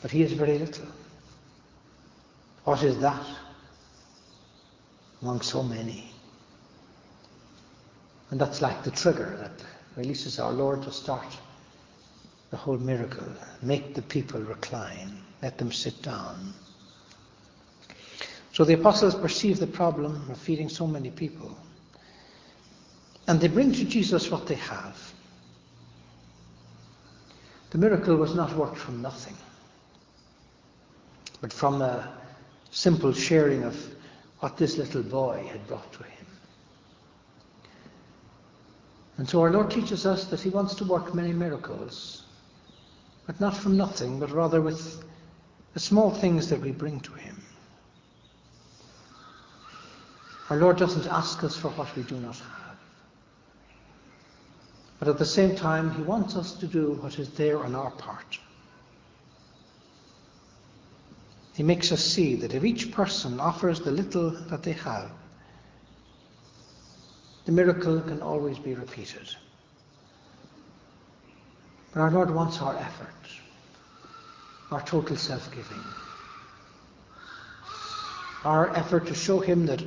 But 0.00 0.10
he 0.10 0.22
is 0.22 0.32
very 0.32 0.58
little. 0.58 0.86
What 2.64 2.82
is 2.82 2.98
that 3.00 3.24
among 5.20 5.42
so 5.42 5.62
many? 5.62 6.10
And 8.30 8.40
that's 8.40 8.62
like 8.62 8.82
the 8.82 8.90
trigger 8.90 9.36
that 9.40 9.52
releases 9.96 10.38
our 10.38 10.52
Lord 10.52 10.82
to 10.84 10.90
start 10.90 11.36
the 12.50 12.56
whole 12.56 12.78
miracle. 12.78 13.26
Make 13.60 13.94
the 13.94 14.02
people 14.02 14.40
recline, 14.40 15.18
let 15.42 15.58
them 15.58 15.70
sit 15.70 16.00
down. 16.02 16.54
So 18.52 18.64
the 18.64 18.74
apostles 18.74 19.14
perceive 19.14 19.58
the 19.58 19.66
problem 19.66 20.30
of 20.30 20.38
feeding 20.38 20.68
so 20.68 20.86
many 20.86 21.10
people. 21.10 21.56
And 23.28 23.40
they 23.40 23.48
bring 23.48 23.72
to 23.72 23.84
Jesus 23.84 24.30
what 24.30 24.46
they 24.46 24.56
have. 24.56 25.12
The 27.72 27.78
miracle 27.78 28.16
was 28.16 28.34
not 28.34 28.54
worked 28.54 28.76
from 28.76 29.02
nothing, 29.02 29.36
but 31.40 31.52
from 31.52 31.82
a 31.82 32.12
simple 32.70 33.12
sharing 33.12 33.64
of 33.64 33.94
what 34.40 34.56
this 34.56 34.76
little 34.76 35.02
boy 35.02 35.48
had 35.50 35.66
brought 35.66 35.90
to 35.94 36.02
him. 36.02 36.26
And 39.16 39.28
so 39.28 39.40
our 39.40 39.50
Lord 39.50 39.70
teaches 39.70 40.06
us 40.06 40.26
that 40.26 40.40
He 40.40 40.50
wants 40.50 40.74
to 40.76 40.84
work 40.84 41.14
many 41.14 41.32
miracles 41.32 42.24
but 43.26 43.40
not 43.40 43.56
from 43.56 43.76
nothing, 43.76 44.18
but 44.18 44.30
rather 44.30 44.60
with 44.60 45.04
the 45.74 45.80
small 45.80 46.10
things 46.10 46.48
that 46.50 46.60
we 46.60 46.72
bring 46.72 47.00
to 47.00 47.12
Him. 47.12 47.42
Our 50.50 50.58
Lord 50.58 50.76
doesn't 50.76 51.06
ask 51.06 51.42
us 51.44 51.56
for 51.56 51.70
what 51.70 51.94
we 51.96 52.02
do 52.02 52.16
not 52.16 52.36
have. 52.36 52.71
But 55.02 55.08
at 55.08 55.18
the 55.18 55.24
same 55.24 55.56
time, 55.56 55.90
He 55.96 56.02
wants 56.02 56.36
us 56.36 56.52
to 56.52 56.66
do 56.68 56.92
what 57.00 57.18
is 57.18 57.28
there 57.30 57.64
on 57.64 57.74
our 57.74 57.90
part. 57.90 58.38
He 61.54 61.64
makes 61.64 61.90
us 61.90 62.04
see 62.04 62.36
that 62.36 62.54
if 62.54 62.64
each 62.64 62.92
person 62.92 63.40
offers 63.40 63.80
the 63.80 63.90
little 63.90 64.30
that 64.30 64.62
they 64.62 64.74
have, 64.74 65.10
the 67.46 67.50
miracle 67.50 68.00
can 68.00 68.22
always 68.22 68.60
be 68.60 68.74
repeated. 68.74 69.34
But 71.92 72.02
our 72.02 72.12
Lord 72.12 72.30
wants 72.30 72.62
our 72.62 72.76
effort, 72.76 73.26
our 74.70 74.82
total 74.82 75.16
self 75.16 75.50
giving, 75.50 75.82
our 78.44 78.70
effort 78.76 79.08
to 79.08 79.14
show 79.14 79.40
Him 79.40 79.66
that 79.66 79.82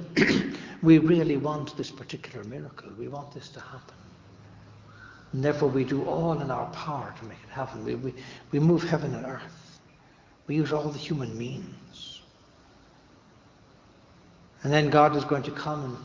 we 0.84 0.98
really 0.98 1.38
want 1.38 1.77
this 1.77 1.89
particular 1.89 2.43
miracle, 2.43 2.89
we 3.00 3.07
want 3.07 3.34
this 3.34 3.48
to 3.48 3.62
happen. 3.62 3.95
And 5.35 5.43
therefore, 5.43 5.67
we 5.67 5.83
do 5.83 6.05
all 6.05 6.39
in 6.39 6.49
our 6.49 6.67
power 6.67 7.13
to 7.19 7.25
make 7.25 7.37
it 7.43 7.49
happen. 7.49 7.83
We, 7.83 7.95
we, 7.95 8.13
we 8.51 8.59
move 8.59 8.83
heaven 8.83 9.13
and 9.13 9.25
earth, 9.25 9.81
we 10.47 10.55
use 10.55 10.71
all 10.71 10.87
the 10.87 10.97
human 10.97 11.37
means. 11.37 12.21
And 14.63 14.71
then 14.71 14.89
God 14.89 15.13
is 15.13 15.25
going 15.25 15.43
to 15.43 15.51
come 15.51 15.83
and 15.83 15.97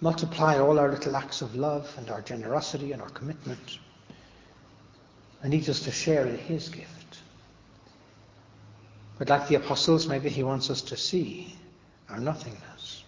multiply 0.00 0.58
all 0.58 0.78
our 0.78 0.90
little 0.90 1.14
acts 1.14 1.42
of 1.42 1.54
love 1.54 1.92
and 1.98 2.08
our 2.08 2.22
generosity 2.22 2.92
and 2.92 3.02
our 3.02 3.10
commitment 3.10 3.80
and 5.42 5.50
needs 5.50 5.68
us 5.68 5.80
to 5.80 5.90
share 5.90 6.26
in 6.26 6.38
his 6.38 6.70
gift. 6.70 7.18
But 9.18 9.28
like 9.28 9.46
the 9.46 9.56
apostles, 9.56 10.06
maybe 10.06 10.30
he 10.30 10.42
wants 10.42 10.70
us 10.70 10.80
to 10.80 10.96
see 10.96 11.54
our 12.08 12.18
nothingness. 12.18 13.04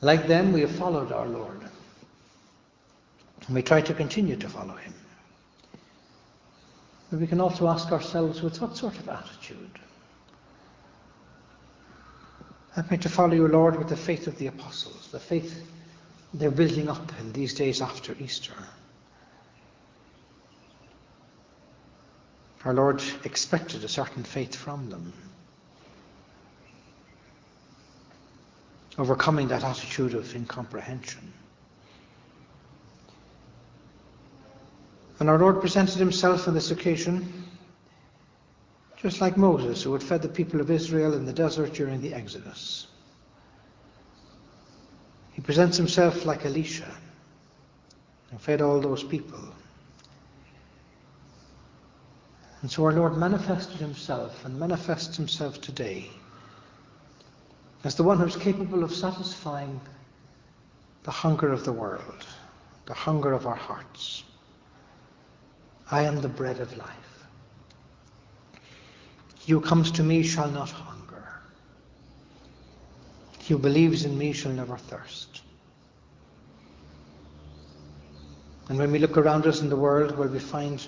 Like 0.00 0.26
them, 0.26 0.54
we 0.54 0.62
have 0.62 0.70
followed 0.70 1.12
our 1.12 1.28
Lord. 1.28 1.60
And 3.46 3.54
we 3.54 3.62
try 3.62 3.80
to 3.80 3.94
continue 3.94 4.36
to 4.36 4.48
follow 4.48 4.74
him. 4.74 4.94
But 7.10 7.20
we 7.20 7.26
can 7.26 7.40
also 7.40 7.68
ask 7.68 7.90
ourselves 7.90 8.42
with 8.42 8.60
what 8.60 8.76
sort 8.76 8.98
of 8.98 9.08
attitude? 9.08 9.78
Help 12.74 12.90
me 12.90 12.98
to 12.98 13.08
follow 13.08 13.34
you, 13.34 13.48
Lord, 13.48 13.76
with 13.76 13.88
the 13.88 13.96
faith 13.96 14.26
of 14.26 14.36
the 14.38 14.48
apostles, 14.48 15.08
the 15.10 15.18
faith 15.18 15.62
they're 16.34 16.50
building 16.50 16.88
up 16.88 17.10
in 17.20 17.32
these 17.32 17.54
days 17.54 17.80
after 17.80 18.14
Easter. 18.20 18.52
Our 22.64 22.74
Lord 22.74 23.02
expected 23.24 23.82
a 23.84 23.88
certain 23.88 24.24
faith 24.24 24.54
from 24.54 24.90
them. 24.90 25.12
Overcoming 28.98 29.48
that 29.48 29.64
attitude 29.64 30.14
of 30.14 30.34
incomprehension. 30.34 31.32
And 35.20 35.28
our 35.28 35.38
Lord 35.38 35.60
presented 35.60 35.96
himself 35.96 36.46
on 36.46 36.54
this 36.54 36.70
occasion 36.70 37.48
just 38.98 39.20
like 39.20 39.36
Moses, 39.36 39.82
who 39.82 39.92
had 39.92 40.02
fed 40.02 40.22
the 40.22 40.28
people 40.28 40.60
of 40.60 40.70
Israel 40.72 41.14
in 41.14 41.24
the 41.24 41.32
desert 41.32 41.72
during 41.72 42.00
the 42.00 42.12
Exodus. 42.12 42.88
He 45.32 45.40
presents 45.40 45.76
himself 45.76 46.26
like 46.26 46.44
Elisha 46.44 46.92
and 48.30 48.40
fed 48.40 48.60
all 48.60 48.80
those 48.80 49.04
people. 49.04 49.38
And 52.60 52.70
so 52.70 52.84
our 52.84 52.92
Lord 52.92 53.16
manifested 53.16 53.76
himself 53.76 54.44
and 54.44 54.58
manifests 54.58 55.16
himself 55.16 55.60
today 55.60 56.10
as 57.84 57.94
the 57.94 58.02
one 58.02 58.18
who's 58.18 58.34
capable 58.34 58.82
of 58.82 58.92
satisfying 58.92 59.80
the 61.04 61.12
hunger 61.12 61.52
of 61.52 61.64
the 61.64 61.72
world, 61.72 62.26
the 62.86 62.94
hunger 62.94 63.32
of 63.32 63.46
our 63.46 63.54
hearts. 63.54 64.24
I 65.90 66.02
am 66.02 66.20
the 66.20 66.28
bread 66.28 66.60
of 66.60 66.76
life. 66.76 67.26
He 69.38 69.52
who 69.52 69.60
comes 69.60 69.90
to 69.92 70.02
me 70.02 70.22
shall 70.22 70.50
not 70.50 70.70
hunger. 70.70 71.26
He 73.38 73.54
who 73.54 73.58
believes 73.58 74.04
in 74.04 74.18
me 74.18 74.32
shall 74.32 74.52
never 74.52 74.76
thirst. 74.76 75.40
And 78.68 78.78
when 78.78 78.92
we 78.92 78.98
look 78.98 79.16
around 79.16 79.46
us 79.46 79.62
in 79.62 79.70
the 79.70 79.76
world 79.76 80.18
where 80.18 80.28
we 80.28 80.38
find 80.38 80.86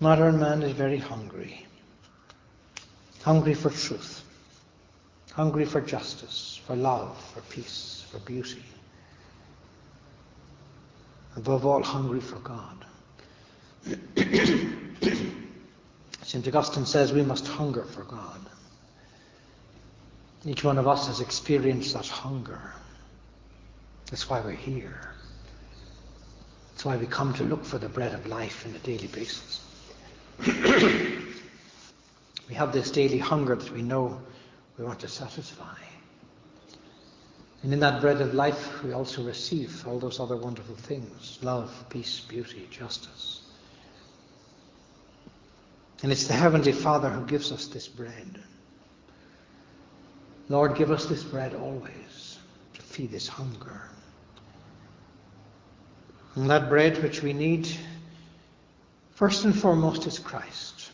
modern 0.00 0.38
man 0.38 0.62
is 0.62 0.72
very 0.72 0.98
hungry. 0.98 1.66
Hungry 3.22 3.54
for 3.54 3.70
truth. 3.70 4.22
Hungry 5.32 5.64
for 5.64 5.80
justice, 5.80 6.60
for 6.66 6.76
love, 6.76 7.18
for 7.32 7.40
peace, 7.42 8.04
for 8.10 8.18
beauty. 8.18 8.62
Above 11.36 11.64
all, 11.64 11.82
hungry 11.82 12.20
for 12.20 12.38
God. 12.40 12.84
St. 16.22 16.48
Augustine 16.48 16.86
says 16.86 17.12
we 17.12 17.22
must 17.22 17.46
hunger 17.46 17.84
for 17.84 18.04
God. 18.04 18.40
Each 20.46 20.64
one 20.64 20.78
of 20.78 20.88
us 20.88 21.06
has 21.06 21.20
experienced 21.20 21.94
that 21.94 22.06
hunger. 22.06 22.72
That's 24.10 24.28
why 24.28 24.40
we're 24.40 24.52
here. 24.52 25.12
That's 26.72 26.84
why 26.84 26.96
we 26.96 27.06
come 27.06 27.32
to 27.34 27.44
look 27.44 27.64
for 27.64 27.78
the 27.78 27.88
bread 27.88 28.14
of 28.14 28.26
life 28.26 28.66
on 28.66 28.74
a 28.74 28.78
daily 28.78 29.06
basis. 29.06 29.60
we 30.46 30.54
have 32.54 32.72
this 32.72 32.90
daily 32.90 33.18
hunger 33.18 33.54
that 33.54 33.70
we 33.70 33.82
know 33.82 34.20
we 34.76 34.84
want 34.84 35.00
to 35.00 35.08
satisfy. 35.08 35.76
And 37.62 37.72
in 37.72 37.80
that 37.80 38.02
bread 38.02 38.20
of 38.20 38.34
life, 38.34 38.82
we 38.82 38.92
also 38.92 39.22
receive 39.22 39.86
all 39.86 39.98
those 39.98 40.20
other 40.20 40.36
wonderful 40.36 40.74
things 40.74 41.38
love, 41.42 41.72
peace, 41.88 42.20
beauty, 42.20 42.68
justice. 42.70 43.43
And 46.02 46.12
it's 46.12 46.26
the 46.26 46.34
Heavenly 46.34 46.72
Father 46.72 47.08
who 47.08 47.24
gives 47.24 47.50
us 47.52 47.66
this 47.66 47.88
bread. 47.88 48.42
Lord, 50.48 50.76
give 50.76 50.90
us 50.90 51.06
this 51.06 51.22
bread 51.22 51.54
always 51.54 52.38
to 52.74 52.82
feed 52.82 53.10
this 53.10 53.26
hunger. 53.28 53.88
And 56.34 56.50
that 56.50 56.68
bread 56.68 57.02
which 57.02 57.22
we 57.22 57.32
need, 57.32 57.68
first 59.12 59.44
and 59.44 59.56
foremost, 59.56 60.06
is 60.06 60.18
Christ, 60.18 60.90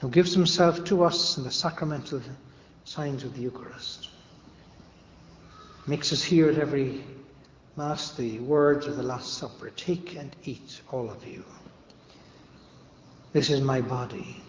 who 0.00 0.08
gives 0.08 0.32
himself 0.32 0.84
to 0.84 1.02
us 1.04 1.36
in 1.36 1.44
the 1.44 1.50
sacramental 1.50 2.22
signs 2.84 3.24
of 3.24 3.34
the 3.34 3.42
Eucharist. 3.42 4.08
Makes 5.86 6.12
us 6.12 6.22
hear 6.22 6.48
at 6.48 6.58
every 6.58 7.04
Mass 7.76 8.12
the 8.12 8.38
words 8.38 8.86
of 8.86 8.96
the 8.96 9.02
Last 9.02 9.34
Supper 9.34 9.70
Take 9.70 10.14
and 10.14 10.34
eat, 10.44 10.80
all 10.92 11.10
of 11.10 11.26
you. 11.26 11.44
This 13.34 13.50
is 13.50 13.60
my 13.62 13.80
body, 13.80 14.40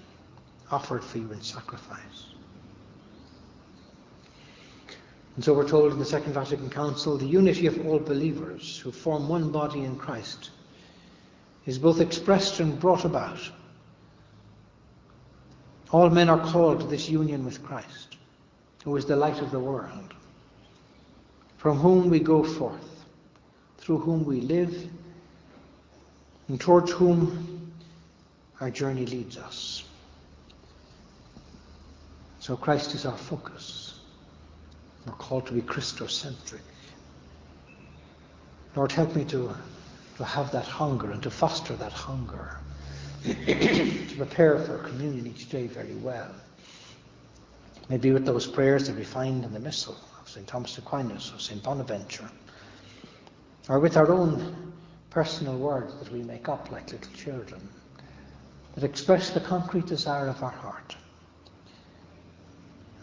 offered 0.70 1.04
for 1.04 1.18
you 1.18 1.32
in 1.32 1.42
sacrifice. 1.42 2.28
And 5.36 5.44
so 5.44 5.56
we're 5.56 5.68
told 5.68 5.92
in 5.92 5.98
the 5.98 6.06
Second 6.06 6.34
Vatican 6.34 6.70
Council 6.70 7.18
the 7.18 7.26
unity 7.26 7.66
of 7.66 7.84
all 7.88 7.98
believers 7.98 8.78
who 8.78 8.92
form 8.92 9.28
one 9.28 9.52
body 9.52 9.84
in 9.84 9.96
Christ 9.96 10.52
is 11.66 11.80
both 11.80 12.00
expressed 12.00 12.60
and 12.60 12.80
brought 12.80 13.06
about. 13.06 13.40
All 15.90 16.12
men 16.12 16.30
are 16.30 16.52
called 16.52 16.82
to 16.82 16.86
this 16.86 17.10
union 17.10 17.44
with 17.44 17.64
Christ, 17.64 18.18
who 18.84 18.96
is 18.98 19.06
the 19.08 19.16
light 19.16 19.42
of 19.42 19.50
the 19.50 19.60
world, 19.60 20.14
from 21.58 21.80
whom 21.80 22.12
we 22.12 22.20
go 22.20 22.44
forth, 22.44 23.04
through 23.80 23.98
whom 23.98 24.26
we 24.26 24.42
live, 24.42 24.88
and 26.50 26.62
towards 26.62 26.92
whom 26.92 27.55
our 28.62 28.70
journey 28.70 29.06
leads 29.06 29.38
us. 29.38 29.84
So 32.40 32.56
Christ 32.56 32.94
is 32.94 33.06
our 33.06 33.18
focus. 33.18 34.00
We're 35.06 35.14
called 35.14 35.48
to 35.48 35.54
be 35.54 35.62
Christocentric. 35.62 36.62
Lord, 38.76 38.92
help 38.92 39.16
me 39.16 39.26
to, 39.26 39.56
to 40.18 40.24
have 40.24 40.52
that 40.52 40.66
hunger 40.66 41.12
and 41.12 41.24
to 41.24 41.32
foster 41.32 41.76
that 41.76 41.92
hunger, 41.92 42.58
to 43.24 44.16
prepare 44.18 44.60
for 44.60 44.78
communion 44.80 45.28
each 45.28 45.50
day 45.50 45.68
very 45.68 45.96
well. 45.96 46.32
Maybe 47.90 48.12
with 48.12 48.26
those 48.26 48.48
prayers 48.48 48.88
that 48.88 48.96
we 48.96 49.04
find 49.04 49.44
in 49.44 49.54
the 49.54 49.60
Missal 49.60 49.98
of 50.22 50.30
St. 50.30 50.48
Thomas 50.48 50.78
Aquinas 50.78 51.32
or 51.34 51.40
St. 51.40 51.62
Bonaventure, 51.62 52.30
or 53.70 53.80
with 53.80 53.96
our 53.98 54.12
own 54.12 54.74
personal 55.10 55.58
words 55.58 55.94
that 56.00 56.12
we 56.12 56.22
make 56.24 56.50
up 56.50 56.72
like 56.72 56.92
little 56.92 57.14
children 57.14 57.70
that 58.76 58.84
express 58.84 59.30
the 59.30 59.40
concrete 59.40 59.86
desire 59.86 60.28
of 60.28 60.44
our 60.44 60.52
heart 60.52 60.96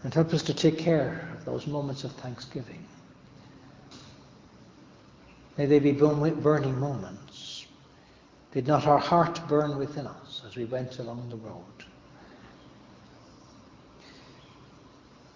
and 0.03 0.13
help 0.13 0.33
us 0.33 0.43
to 0.43 0.53
take 0.53 0.77
care 0.77 1.29
of 1.35 1.45
those 1.45 1.65
moments 1.65 2.03
of 2.03 2.11
thanksgiving. 2.13 2.85
May 5.57 5.65
they 5.65 5.79
be 5.79 5.91
burning 5.91 6.79
moments. 6.79 7.65
Did 8.51 8.67
not 8.67 8.85
our 8.85 8.99
heart 8.99 9.41
burn 9.47 9.77
within 9.77 10.05
us 10.05 10.43
as 10.47 10.55
we 10.55 10.65
went 10.65 10.99
along 10.99 11.29
the 11.29 11.37
road? 11.37 11.63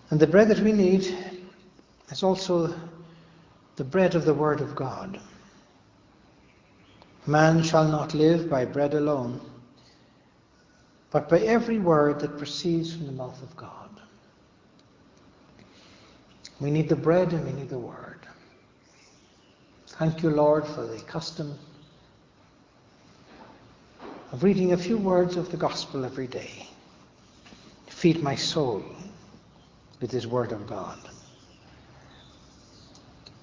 And 0.09 0.19
the 0.19 0.27
bread 0.27 0.49
that 0.49 0.59
we 0.59 0.71
need 0.71 1.17
is 2.09 2.23
also 2.23 2.73
the 3.75 3.83
bread 3.83 4.15
of 4.15 4.25
the 4.25 4.33
Word 4.33 4.61
of 4.61 4.75
God. 4.75 5.19
Man 7.25 7.63
shall 7.63 7.87
not 7.87 8.13
live 8.13 8.49
by 8.49 8.65
bread 8.65 8.93
alone 8.93 9.41
but 11.17 11.29
by 11.29 11.39
every 11.39 11.79
word 11.79 12.19
that 12.19 12.37
proceeds 12.37 12.93
from 12.93 13.07
the 13.07 13.11
mouth 13.11 13.41
of 13.41 13.57
God. 13.57 13.89
We 16.59 16.69
need 16.69 16.89
the 16.89 16.95
bread 16.95 17.33
and 17.33 17.43
we 17.43 17.53
need 17.53 17.69
the 17.69 17.79
word. 17.79 18.19
Thank 19.87 20.21
you, 20.21 20.29
Lord, 20.29 20.67
for 20.67 20.85
the 20.85 20.99
custom 20.99 21.57
of 24.31 24.43
reading 24.43 24.73
a 24.73 24.77
few 24.77 24.95
words 24.95 25.37
of 25.37 25.49
the 25.49 25.57
gospel 25.57 26.05
every 26.05 26.27
day. 26.27 26.67
Feed 27.87 28.21
my 28.21 28.35
soul 28.35 28.83
with 29.99 30.11
this 30.11 30.27
word 30.27 30.51
of 30.51 30.67
God. 30.67 30.99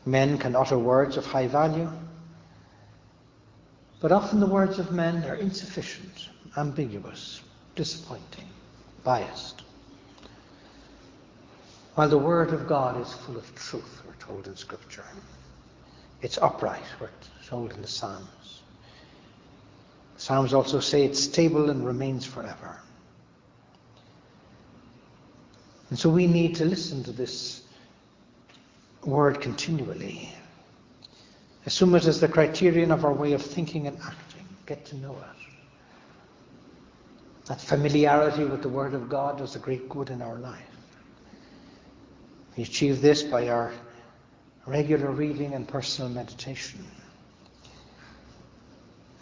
Men 0.07 0.39
can 0.39 0.55
utter 0.55 0.79
words 0.79 1.17
of 1.17 1.27
high 1.27 1.49
value, 1.49 1.91
but 4.01 4.13
often 4.13 4.39
the 4.39 4.47
words 4.47 4.79
of 4.79 4.93
men 4.93 5.25
are 5.25 5.35
insufficient, 5.35 6.29
ambiguous, 6.57 7.41
disappointing, 7.75 8.49
biased. 9.03 9.63
While 11.95 12.09
the 12.09 12.19
Word 12.19 12.53
of 12.53 12.67
God 12.67 13.01
is 13.01 13.13
full 13.13 13.37
of 13.37 13.55
truth, 13.55 14.03
we're 14.07 14.15
told 14.15 14.47
in 14.47 14.57
Scripture. 14.57 15.05
It's 16.23 16.39
upright, 16.39 16.83
we're 17.01 17.11
told 17.47 17.73
in 17.73 17.83
the 17.83 17.89
Psalms. 17.89 18.63
Psalms 20.17 20.55
also 20.55 20.81
say 20.81 21.05
it's 21.05 21.21
stable 21.21 21.71
and 21.71 21.87
remains 21.87 22.25
forever. 22.25 22.81
And 25.91 25.99
so 25.99 26.09
we 26.09 26.27
need 26.27 26.57
to 26.57 26.65
listen 26.65 27.05
to 27.05 27.13
this 27.13 27.63
word 29.05 29.41
continually 29.41 30.33
Assume 31.67 31.95
it 31.95 32.05
as 32.05 32.21
the 32.21 32.29
criterion 32.29 32.91
of 32.91 33.05
our 33.05 33.13
way 33.13 33.33
of 33.33 33.41
thinking 33.41 33.87
and 33.87 33.99
acting. 34.05 34.47
Get 34.67 34.85
to 34.87 34.97
know 34.97 35.13
it. 35.13 35.44
That 37.47 37.61
familiarity 37.61 38.45
with 38.45 38.63
the 38.63 38.69
Word 38.69 38.95
of 38.95 39.09
God 39.09 39.39
does 39.39 39.55
a 39.55 39.59
great 39.59 39.89
good 39.89 40.11
in 40.11 40.23
our 40.23 40.37
life. 40.37 40.63
We 42.57 42.63
achieve 42.63 43.03
this 43.03 43.23
by 43.23 43.49
our 43.49 43.73
regular 44.67 45.11
reading 45.11 45.53
and 45.53 45.69
personal 45.69 46.11
meditation. 46.11 46.85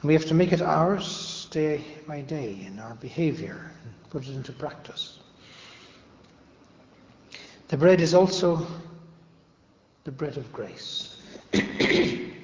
And 0.01 0.09
we 0.09 0.15
have 0.15 0.27
to 0.27 0.35
make 0.35 0.53
it 0.53 0.63
ours 0.63 1.49
day 1.51 1.85
by 2.07 2.21
day 2.21 2.65
in 2.67 2.79
our 2.79 2.95
behavior 2.95 3.71
and 3.85 4.11
put 4.11 4.29
it 4.29 4.35
into 4.35 4.53
practice. 4.53 5.19
The 7.69 7.77
bread 7.77 8.01
is 8.01 8.13
also 8.13 8.67
the 10.05 10.13
bread 10.13 10.37
of 10.37 10.53
grace. 10.53 11.17
we 11.53 12.35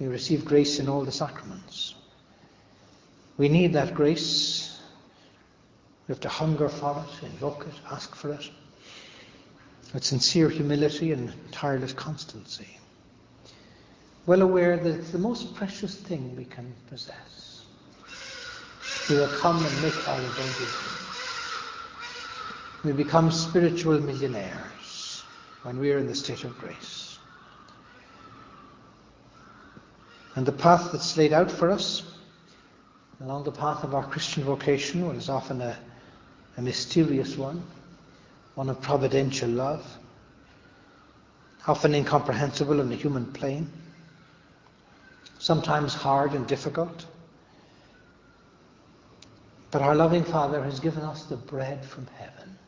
receive 0.00 0.44
grace 0.44 0.78
in 0.78 0.88
all 0.88 1.04
the 1.04 1.12
sacraments. 1.12 1.94
We 3.36 3.48
need 3.48 3.72
that 3.74 3.94
grace. 3.94 4.71
We 6.08 6.12
have 6.12 6.20
to 6.20 6.28
hunger 6.28 6.68
for 6.68 7.04
it, 7.06 7.26
invoke 7.26 7.66
it, 7.66 7.74
ask 7.90 8.14
for 8.14 8.32
it 8.32 8.50
with 9.94 10.04
sincere 10.04 10.48
humility 10.48 11.12
and 11.12 11.32
tireless 11.52 11.92
constancy, 11.92 12.78
well 14.26 14.42
aware 14.42 14.76
that 14.76 14.98
it's 14.98 15.10
the 15.10 15.18
most 15.18 15.54
precious 15.54 15.94
thing 15.96 16.34
we 16.36 16.44
can 16.44 16.72
possess. 16.88 17.64
We 19.10 19.16
will 19.16 19.28
come 19.28 19.64
and 19.64 19.82
make 19.82 20.08
our 20.08 20.18
abode 20.18 20.68
We 22.84 22.92
become 22.92 23.30
spiritual 23.30 24.00
millionaires 24.00 25.22
when 25.62 25.78
we 25.78 25.92
are 25.92 25.98
in 25.98 26.06
the 26.06 26.14
state 26.14 26.44
of 26.44 26.56
grace. 26.58 27.18
And 30.34 30.46
the 30.46 30.52
path 30.52 30.90
that's 30.92 31.16
laid 31.18 31.32
out 31.34 31.50
for 31.50 31.70
us, 31.70 32.02
along 33.20 33.44
the 33.44 33.52
path 33.52 33.84
of 33.84 33.94
our 33.94 34.04
Christian 34.04 34.44
vocation, 34.44 35.06
well, 35.06 35.16
is 35.16 35.28
often 35.28 35.60
a, 35.60 35.76
a 36.56 36.62
mysterious 36.62 37.36
one 37.36 37.62
one 38.54 38.68
of 38.68 38.80
providential 38.80 39.48
love, 39.48 39.84
often 41.66 41.94
incomprehensible 41.94 42.80
on 42.80 42.88
the 42.88 42.96
human 42.96 43.24
plane, 43.32 43.70
sometimes 45.38 45.94
hard 45.94 46.32
and 46.32 46.46
difficult. 46.46 47.06
But 49.70 49.80
our 49.80 49.94
loving 49.94 50.24
Father 50.24 50.62
has 50.62 50.80
given 50.80 51.02
us 51.02 51.24
the 51.24 51.36
bread 51.36 51.84
from 51.84 52.06
heaven 52.18 52.58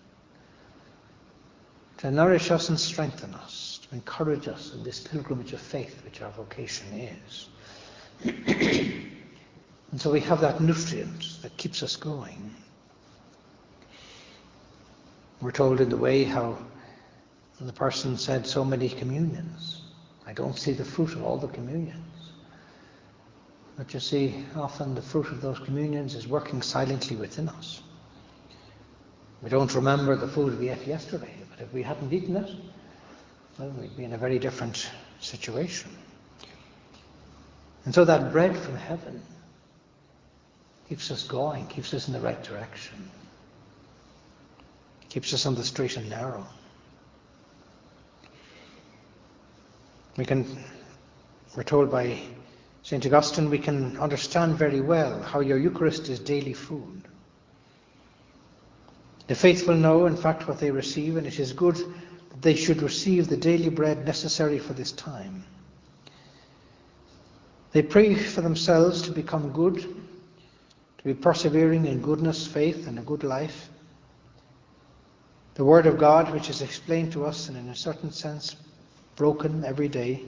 to 1.98 2.10
nourish 2.10 2.50
us 2.50 2.70
and 2.70 2.80
strengthen 2.80 3.34
us, 3.34 3.80
to 3.88 3.94
encourage 3.94 4.48
us 4.48 4.72
in 4.72 4.82
this 4.82 5.00
pilgrimage 5.00 5.52
of 5.52 5.60
faith 5.60 6.02
which 6.04 6.22
our 6.22 6.30
vocation 6.32 6.86
is. 6.92 7.48
and 8.24 10.00
so 10.00 10.10
we 10.10 10.20
have 10.20 10.40
that 10.40 10.60
nutrient 10.60 11.42
that 11.42 11.54
keeps 11.58 11.82
us 11.82 11.96
going. 11.96 12.54
We're 15.44 15.50
told 15.50 15.82
in 15.82 15.90
the 15.90 15.98
way 15.98 16.24
how 16.24 16.56
the 17.60 17.74
person 17.74 18.16
said 18.16 18.46
so 18.46 18.64
many 18.64 18.88
communions. 18.88 19.82
I 20.26 20.32
don't 20.32 20.58
see 20.58 20.72
the 20.72 20.86
fruit 20.86 21.12
of 21.12 21.22
all 21.22 21.36
the 21.36 21.48
communions. 21.48 22.30
But 23.76 23.92
you 23.92 24.00
see, 24.00 24.42
often 24.56 24.94
the 24.94 25.02
fruit 25.02 25.26
of 25.26 25.42
those 25.42 25.58
communions 25.58 26.14
is 26.14 26.26
working 26.26 26.62
silently 26.62 27.16
within 27.16 27.50
us. 27.50 27.82
We 29.42 29.50
don't 29.50 29.74
remember 29.74 30.16
the 30.16 30.28
food 30.28 30.58
we 30.58 30.70
ate 30.70 30.86
yesterday, 30.86 31.34
but 31.50 31.60
if 31.60 31.70
we 31.74 31.82
hadn't 31.82 32.10
eaten 32.10 32.36
it, 32.36 32.50
well, 33.58 33.68
we'd 33.68 33.98
be 33.98 34.04
in 34.04 34.14
a 34.14 34.18
very 34.18 34.38
different 34.38 34.90
situation. 35.20 35.90
And 37.84 37.94
so 37.94 38.06
that 38.06 38.32
bread 38.32 38.56
from 38.56 38.76
heaven 38.76 39.20
keeps 40.88 41.10
us 41.10 41.22
going, 41.22 41.66
keeps 41.66 41.92
us 41.92 42.06
in 42.06 42.14
the 42.14 42.20
right 42.20 42.42
direction 42.42 43.10
keeps 45.14 45.32
us 45.32 45.46
on 45.46 45.54
the 45.54 45.62
straight 45.62 45.96
and 45.96 46.10
narrow. 46.10 46.44
We 50.16 50.24
can, 50.24 50.58
we're 51.56 51.62
told 51.62 51.88
by 51.88 52.18
St. 52.82 53.06
Augustine, 53.06 53.48
we 53.48 53.60
can 53.60 53.96
understand 53.98 54.56
very 54.56 54.80
well 54.80 55.22
how 55.22 55.38
your 55.38 55.56
Eucharist 55.56 56.08
is 56.08 56.18
daily 56.18 56.52
food. 56.52 57.02
The 59.28 59.36
faithful 59.36 59.76
know, 59.76 60.06
in 60.06 60.16
fact, 60.16 60.48
what 60.48 60.58
they 60.58 60.72
receive, 60.72 61.16
and 61.16 61.28
it 61.28 61.38
is 61.38 61.52
good 61.52 61.76
that 61.76 62.42
they 62.42 62.56
should 62.56 62.82
receive 62.82 63.28
the 63.28 63.36
daily 63.36 63.68
bread 63.68 64.04
necessary 64.04 64.58
for 64.58 64.72
this 64.72 64.90
time. 64.90 65.44
They 67.70 67.82
pray 67.82 68.16
for 68.16 68.40
themselves 68.40 69.02
to 69.02 69.12
become 69.12 69.52
good, 69.52 69.76
to 69.78 71.04
be 71.04 71.14
persevering 71.14 71.86
in 71.86 72.02
goodness, 72.02 72.48
faith, 72.48 72.88
and 72.88 72.98
a 72.98 73.02
good 73.02 73.22
life. 73.22 73.68
The 75.54 75.64
Word 75.64 75.86
of 75.86 75.98
God, 75.98 76.32
which 76.32 76.50
is 76.50 76.62
explained 76.62 77.12
to 77.12 77.24
us 77.24 77.48
and 77.48 77.56
in 77.56 77.68
a 77.68 77.76
certain 77.76 78.10
sense 78.10 78.56
broken 79.14 79.64
every 79.64 79.88
day, 79.88 80.24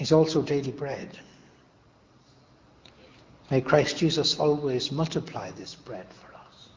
is 0.00 0.10
also 0.10 0.42
daily 0.42 0.72
bread. 0.72 1.16
May 3.50 3.60
Christ 3.60 3.96
Jesus 3.96 4.38
always 4.38 4.90
multiply 4.90 5.52
this 5.52 5.76
bread 5.76 6.06
for 6.12 6.34
us. 6.34 6.68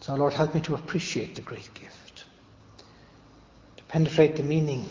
So, 0.00 0.14
Lord, 0.14 0.32
help 0.32 0.54
me 0.54 0.60
to 0.62 0.76
appreciate 0.76 1.34
the 1.34 1.42
great 1.42 1.68
gift, 1.74 2.24
to 3.76 3.84
penetrate 3.84 4.36
the 4.36 4.44
meaning 4.44 4.88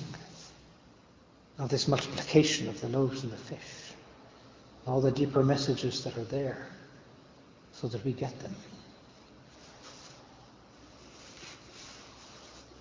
of 1.58 1.70
this 1.70 1.88
multiplication 1.88 2.68
of 2.68 2.80
the 2.82 2.90
loaves 2.90 3.24
and 3.24 3.32
the 3.32 3.38
fish, 3.38 3.94
all 4.86 5.00
the 5.00 5.12
deeper 5.12 5.44
messages 5.44 6.04
that 6.04 6.18
are 6.18 6.26
there 6.26 6.68
so 7.80 7.88
that 7.88 8.04
we 8.04 8.14
get 8.14 8.38
them. 8.40 8.56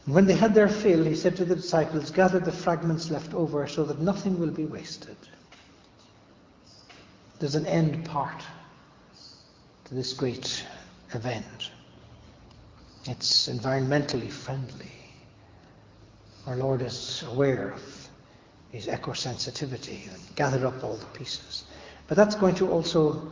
when 0.09 0.25
they 0.25 0.35
had 0.35 0.55
their 0.55 0.69
fill, 0.69 1.05
he 1.05 1.15
said 1.15 1.37
to 1.37 1.45
the 1.45 1.57
disciples, 1.57 2.11
Gather 2.11 2.39
the 2.39 2.51
fragments 2.51 3.11
left 3.11 3.35
over 3.35 3.67
so 3.67 3.85
that 3.85 3.99
nothing 3.99 4.39
will 4.41 4.51
be 4.51 4.65
wasted. 4.65 5.17
There's 7.39 7.55
an 7.55 7.67
end 7.67 8.07
part 8.07 8.43
to 9.85 9.95
this 9.95 10.15
great 10.15 10.65
event. 11.13 11.71
It's 13.05 13.49
environmentally 13.49 14.31
friendly. 14.31 14.93
Our 16.47 16.57
Lord 16.57 16.81
is 16.81 17.23
aware 17.31 17.73
of 17.73 18.09
his 18.73 18.89
eco-sensitivity 18.89 20.09
and 20.11 20.37
gathered 20.37 20.65
up 20.65 20.83
all 20.83 20.97
the 20.97 21.19
pieces. 21.19 21.65
But 22.07 22.17
that's 22.17 22.35
going 22.35 22.55
to 22.57 22.71
also 22.71 23.31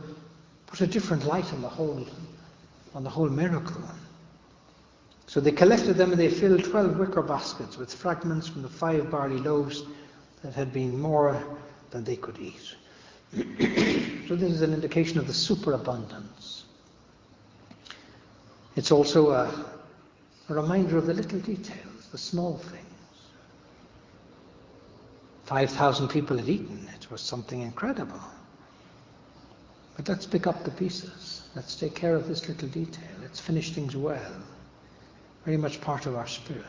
put 0.67 0.81
a 0.81 0.87
different 0.87 1.25
light 1.25 1.51
on 1.53 1.61
the 1.61 1.69
whole, 1.69 2.05
on 2.93 3.03
the 3.03 3.09
whole 3.09 3.29
miracle. 3.29 3.81
So 5.25 5.39
they 5.41 5.51
collected 5.51 5.97
them 5.97 6.11
and 6.11 6.19
they 6.19 6.29
filled 6.29 6.63
12 6.63 6.97
wicker 6.97 7.21
baskets 7.21 7.77
with 7.77 7.93
fragments 7.93 8.47
from 8.47 8.61
the 8.61 8.69
five 8.69 9.09
barley 9.09 9.37
loaves 9.37 9.83
that 10.43 10.53
had 10.53 10.71
been 10.71 10.99
more 10.99 11.41
than 11.91 12.03
they 12.03 12.15
could 12.15 12.37
eat. 12.39 12.75
so 13.33 14.35
this 14.35 14.51
is 14.51 14.61
an 14.61 14.73
indication 14.73 15.17
of 15.19 15.27
the 15.27 15.33
superabundance. 15.33 16.63
It's 18.75 18.91
also 18.91 19.31
a, 19.31 19.65
a 20.49 20.53
reminder 20.53 20.97
of 20.97 21.07
the 21.07 21.13
little 21.13 21.39
details, 21.39 22.07
the 22.11 22.17
small 22.17 22.57
things. 22.57 22.83
5,000 25.45 26.09
people 26.09 26.37
had 26.37 26.47
eaten. 26.47 26.87
It 26.95 27.09
was 27.09 27.21
something 27.21 27.61
incredible. 27.61 28.21
But 29.97 30.07
let's 30.07 30.27
pick 30.27 30.45
up 30.45 30.63
the 30.63 30.71
pieces. 30.71 31.49
Let's 31.55 31.75
take 31.75 31.95
care 31.95 32.15
of 32.15 32.27
this 32.27 32.47
little 32.47 32.69
detail. 32.69 33.09
Let's 33.19 33.39
finish 33.39 33.71
things 33.71 33.95
well. 33.95 34.31
Very 35.43 35.57
much 35.57 35.81
part 35.81 36.05
of 36.05 36.15
our 36.15 36.27
spirit. 36.27 36.63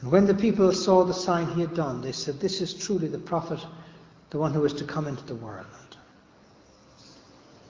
And 0.00 0.12
when 0.12 0.24
the 0.24 0.34
people 0.34 0.72
saw 0.72 1.04
the 1.04 1.12
sign 1.12 1.48
he 1.48 1.60
had 1.60 1.74
done, 1.74 2.00
they 2.00 2.12
said, 2.12 2.38
This 2.38 2.60
is 2.60 2.72
truly 2.72 3.08
the 3.08 3.18
prophet, 3.18 3.58
the 4.30 4.38
one 4.38 4.54
who 4.54 4.64
is 4.64 4.72
to 4.74 4.84
come 4.84 5.08
into 5.08 5.24
the 5.24 5.34
world. 5.34 5.66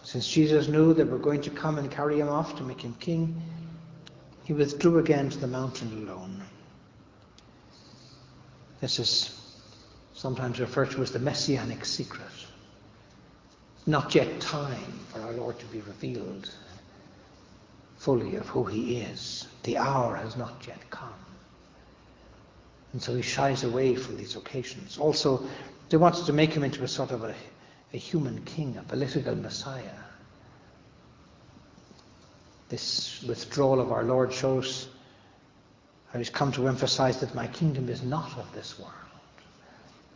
Since 0.02 0.28
Jesus 0.28 0.68
knew 0.68 0.92
they 0.92 1.04
were 1.04 1.18
going 1.18 1.40
to 1.42 1.50
come 1.50 1.78
and 1.78 1.90
carry 1.90 2.20
him 2.20 2.28
off 2.28 2.56
to 2.56 2.62
make 2.62 2.82
him 2.82 2.94
king, 3.00 3.40
he 4.44 4.52
withdrew 4.52 4.98
again 4.98 5.30
to 5.30 5.38
the 5.38 5.46
mountain 5.46 6.06
alone. 6.06 6.42
This 8.80 8.98
is 8.98 9.40
sometimes 10.12 10.60
referred 10.60 10.90
to 10.90 11.02
as 11.02 11.12
the 11.12 11.20
messianic 11.20 11.84
secret 11.86 12.41
not 13.86 14.14
yet 14.14 14.40
time 14.40 15.00
for 15.08 15.20
our 15.20 15.32
Lord 15.32 15.58
to 15.58 15.66
be 15.66 15.80
revealed 15.80 16.50
fully 17.96 18.36
of 18.36 18.48
who 18.48 18.64
he 18.64 18.96
is. 18.96 19.46
The 19.62 19.78
hour 19.78 20.16
has 20.16 20.36
not 20.36 20.64
yet 20.66 20.90
come. 20.90 21.08
And 22.92 23.02
so 23.02 23.14
he 23.14 23.22
shies 23.22 23.64
away 23.64 23.94
from 23.94 24.16
these 24.16 24.36
occasions. 24.36 24.98
Also, 24.98 25.46
they 25.88 25.96
wanted 25.96 26.26
to 26.26 26.32
make 26.32 26.52
him 26.52 26.64
into 26.64 26.82
a 26.84 26.88
sort 26.88 27.10
of 27.10 27.24
a, 27.24 27.34
a 27.92 27.96
human 27.96 28.44
king, 28.44 28.76
a 28.76 28.82
political 28.82 29.34
messiah. 29.34 29.98
This 32.68 33.22
withdrawal 33.22 33.80
of 33.80 33.92
our 33.92 34.04
Lord 34.04 34.32
shows 34.32 34.88
I 36.14 36.18
was 36.18 36.28
come 36.28 36.52
to 36.52 36.68
emphasize 36.68 37.20
that 37.20 37.34
my 37.34 37.46
kingdom 37.46 37.88
is 37.88 38.02
not 38.02 38.36
of 38.38 38.52
this 38.52 38.78
world. 38.78 38.92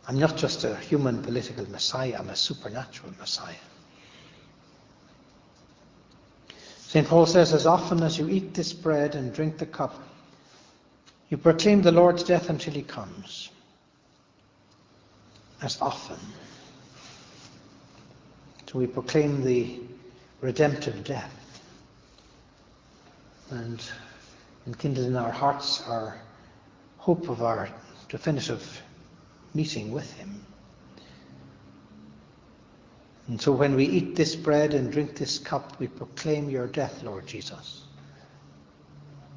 I'm 0.07 0.17
not 0.17 0.37
just 0.37 0.63
a 0.63 0.75
human 0.77 1.21
political 1.21 1.69
Messiah, 1.69 2.15
I'm 2.17 2.29
a 2.29 2.35
supernatural 2.35 3.13
Messiah. 3.19 3.55
St. 6.77 7.05
Paul 7.05 7.25
says, 7.25 7.53
As 7.53 7.65
often 7.65 8.01
as 8.01 8.17
you 8.17 8.29
eat 8.29 8.53
this 8.53 8.71
bread 8.71 9.15
and 9.15 9.33
drink 9.33 9.57
the 9.57 9.65
cup, 9.65 10.01
you 11.29 11.35
proclaim 11.35 11.81
the 11.81 11.91
Lord's 11.91 12.23
death 12.23 12.49
until 12.49 12.73
he 12.73 12.83
comes. 12.83 13.49
As 15.61 15.81
often. 15.81 16.17
So 18.71 18.79
we 18.79 18.87
proclaim 18.87 19.43
the 19.43 19.81
redemptive 20.39 21.03
death 21.03 21.33
and 23.49 23.83
enkindle 24.65 25.05
in 25.05 25.15
our 25.15 25.31
hearts 25.31 25.81
our 25.87 26.17
hope 26.97 27.29
of 27.29 27.41
our 27.41 27.69
definitive 28.07 28.81
meeting 29.57 29.91
with 29.91 30.13
him. 30.13 30.45
And 33.27 33.41
so 33.41 33.51
when 33.51 33.75
we 33.75 33.85
eat 33.85 34.15
this 34.15 34.35
bread 34.35 34.73
and 34.75 34.91
drink 34.91 35.17
this 35.17 35.39
cup, 35.39 35.79
we 35.79 35.87
proclaim 35.87 36.47
your 36.49 36.67
death, 36.67 37.03
Lord 37.03 37.25
Jesus, 37.25 37.83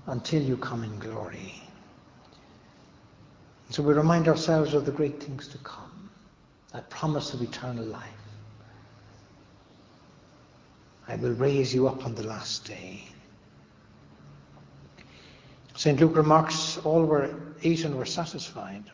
until 0.07 0.43
you 0.43 0.59
come 0.59 0.85
in 0.85 0.97
glory. 0.99 1.61
And 3.67 3.75
so 3.75 3.83
we 3.83 3.95
remind 3.95 4.29
ourselves 4.29 4.75
of 4.75 4.85
the 4.85 4.93
great 4.93 5.23
things 5.23 5.49
to 5.49 5.59
come, 5.59 6.11
that 6.73 6.91
promise 6.91 7.33
of 7.33 7.41
eternal 7.43 7.85
life. 7.85 8.05
I 11.09 11.17
will 11.17 11.33
raise 11.33 11.75
you 11.75 11.89
up 11.89 12.05
on 12.05 12.15
the 12.15 12.25
last 12.25 12.67
day. 12.67 13.05
St. 15.77 15.99
Luke 15.99 16.15
remarks 16.15 16.77
all 16.85 17.05
were 17.05 17.35
eaten 17.63 17.97
were 17.97 18.05
satisfied. 18.05 18.85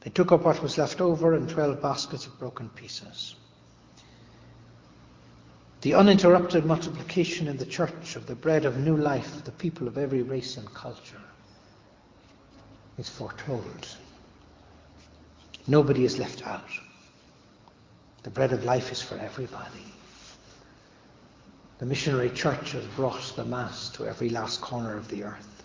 They 0.00 0.10
took 0.10 0.32
up 0.32 0.42
what 0.42 0.62
was 0.62 0.78
left 0.78 1.00
over 1.00 1.34
in 1.34 1.46
twelve 1.46 1.82
baskets 1.82 2.26
of 2.26 2.38
broken 2.38 2.70
pieces. 2.70 3.34
The 5.82 5.94
uninterrupted 5.94 6.64
multiplication 6.64 7.48
in 7.48 7.56
the 7.56 7.66
church 7.66 8.16
of 8.16 8.26
the 8.26 8.34
bread 8.34 8.64
of 8.64 8.78
new 8.78 8.96
life, 8.96 9.36
for 9.36 9.42
the 9.42 9.52
people 9.52 9.88
of 9.88 9.98
every 9.98 10.22
race 10.22 10.56
and 10.56 10.72
culture, 10.74 11.20
is 12.98 13.08
foretold. 13.08 13.88
Nobody 15.66 16.04
is 16.04 16.18
left 16.18 16.46
out. 16.46 16.68
The 18.22 18.30
bread 18.30 18.52
of 18.52 18.64
life 18.64 18.92
is 18.92 19.00
for 19.00 19.16
everybody. 19.16 19.84
The 21.78 21.86
missionary 21.86 22.28
church 22.30 22.72
has 22.72 22.84
brought 22.88 23.32
the 23.36 23.44
Mass 23.44 23.88
to 23.90 24.06
every 24.06 24.28
last 24.28 24.60
corner 24.60 24.96
of 24.96 25.08
the 25.08 25.24
earth. 25.24 25.59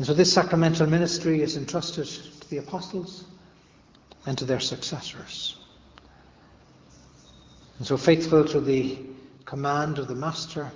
And 0.00 0.06
so 0.06 0.14
this 0.14 0.32
sacramental 0.32 0.86
ministry 0.86 1.42
is 1.42 1.58
entrusted 1.58 2.06
to 2.06 2.48
the 2.48 2.56
apostles 2.56 3.24
and 4.24 4.38
to 4.38 4.46
their 4.46 4.58
successors. 4.58 5.58
And 7.76 7.86
so, 7.86 7.98
faithful 7.98 8.46
to 8.46 8.62
the 8.62 8.98
command 9.44 9.98
of 9.98 10.08
the 10.08 10.14
Master, 10.14 10.70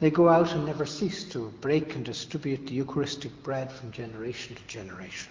they 0.00 0.10
go 0.10 0.30
out 0.30 0.54
and 0.54 0.64
never 0.64 0.86
cease 0.86 1.24
to 1.24 1.52
break 1.60 1.94
and 1.94 2.06
distribute 2.06 2.66
the 2.66 2.72
Eucharistic 2.72 3.42
bread 3.42 3.70
from 3.70 3.92
generation 3.92 4.56
to 4.56 4.62
generation. 4.66 5.30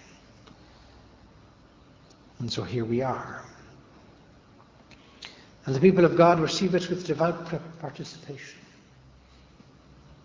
And 2.38 2.52
so 2.52 2.62
here 2.62 2.84
we 2.84 3.02
are. 3.02 3.42
And 5.66 5.74
the 5.74 5.80
people 5.80 6.04
of 6.04 6.16
God 6.16 6.38
receive 6.38 6.76
it 6.76 6.88
with 6.88 7.04
devout 7.04 7.52
participation. 7.80 8.60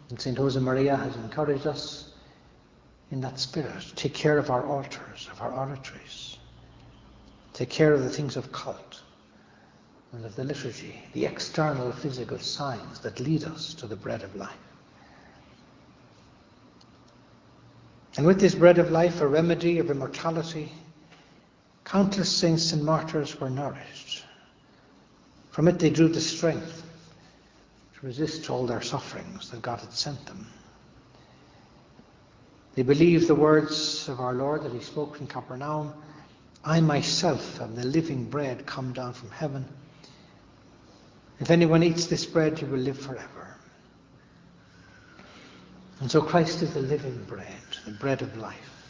And 0.09 0.19
St. 0.19 0.37
Josemaria 0.37 0.97
has 0.97 1.15
encouraged 1.15 1.67
us 1.67 2.11
in 3.11 3.21
that 3.21 3.39
spirit. 3.39 3.91
Take 3.95 4.13
care 4.13 4.37
of 4.37 4.49
our 4.49 4.65
altars, 4.65 5.27
of 5.31 5.41
our 5.41 5.51
oratories. 5.51 6.37
Take 7.53 7.69
care 7.69 7.93
of 7.93 8.03
the 8.03 8.09
things 8.09 8.37
of 8.37 8.51
cult 8.51 9.01
and 10.13 10.23
of 10.25 10.35
the 10.35 10.43
liturgy, 10.43 11.03
the 11.13 11.25
external 11.25 11.91
physical 11.91 12.39
signs 12.39 12.99
that 12.99 13.19
lead 13.19 13.43
us 13.43 13.73
to 13.75 13.87
the 13.87 13.95
bread 13.95 14.23
of 14.23 14.35
life. 14.35 14.55
And 18.15 18.25
with 18.25 18.39
this 18.39 18.55
bread 18.55 18.79
of 18.79 18.91
life, 18.91 19.21
a 19.21 19.27
remedy 19.27 19.79
of 19.79 19.91
immortality, 19.91 20.71
countless 21.83 22.35
saints 22.35 22.71
and 22.71 22.83
martyrs 22.83 23.39
were 23.39 23.49
nourished. 23.49 24.23
From 25.51 25.67
it 25.67 25.79
they 25.79 25.89
drew 25.89 26.07
the 26.07 26.21
strength 26.21 26.86
to 27.99 28.05
resist 28.05 28.49
all 28.49 28.65
their 28.65 28.81
sufferings 28.81 29.49
that 29.49 29.61
God 29.61 29.79
had 29.79 29.93
sent 29.93 30.25
them. 30.25 30.47
They 32.75 32.83
believed 32.83 33.27
the 33.27 33.35
words 33.35 34.07
of 34.07 34.19
our 34.19 34.33
Lord 34.33 34.63
that 34.63 34.71
he 34.71 34.81
spoke 34.81 35.19
in 35.19 35.27
Capernaum 35.27 35.93
I 36.63 36.81
myself 36.81 37.61
am 37.61 37.75
the 37.75 37.85
living 37.85 38.25
bread 38.25 38.65
come 38.65 38.91
down 38.91 39.13
from 39.13 39.31
heaven. 39.31 39.65
If 41.39 41.49
anyone 41.49 41.81
eats 41.81 42.07
this 42.07 42.25
bread, 42.25 42.59
he 42.59 42.65
will 42.65 42.79
live 42.79 42.99
forever. 42.99 43.55
And 46.01 46.11
so 46.11 46.21
Christ 46.21 46.61
is 46.61 46.73
the 46.73 46.81
living 46.81 47.23
bread, 47.23 47.47
the 47.85 47.91
bread 47.91 48.21
of 48.21 48.37
life. 48.37 48.83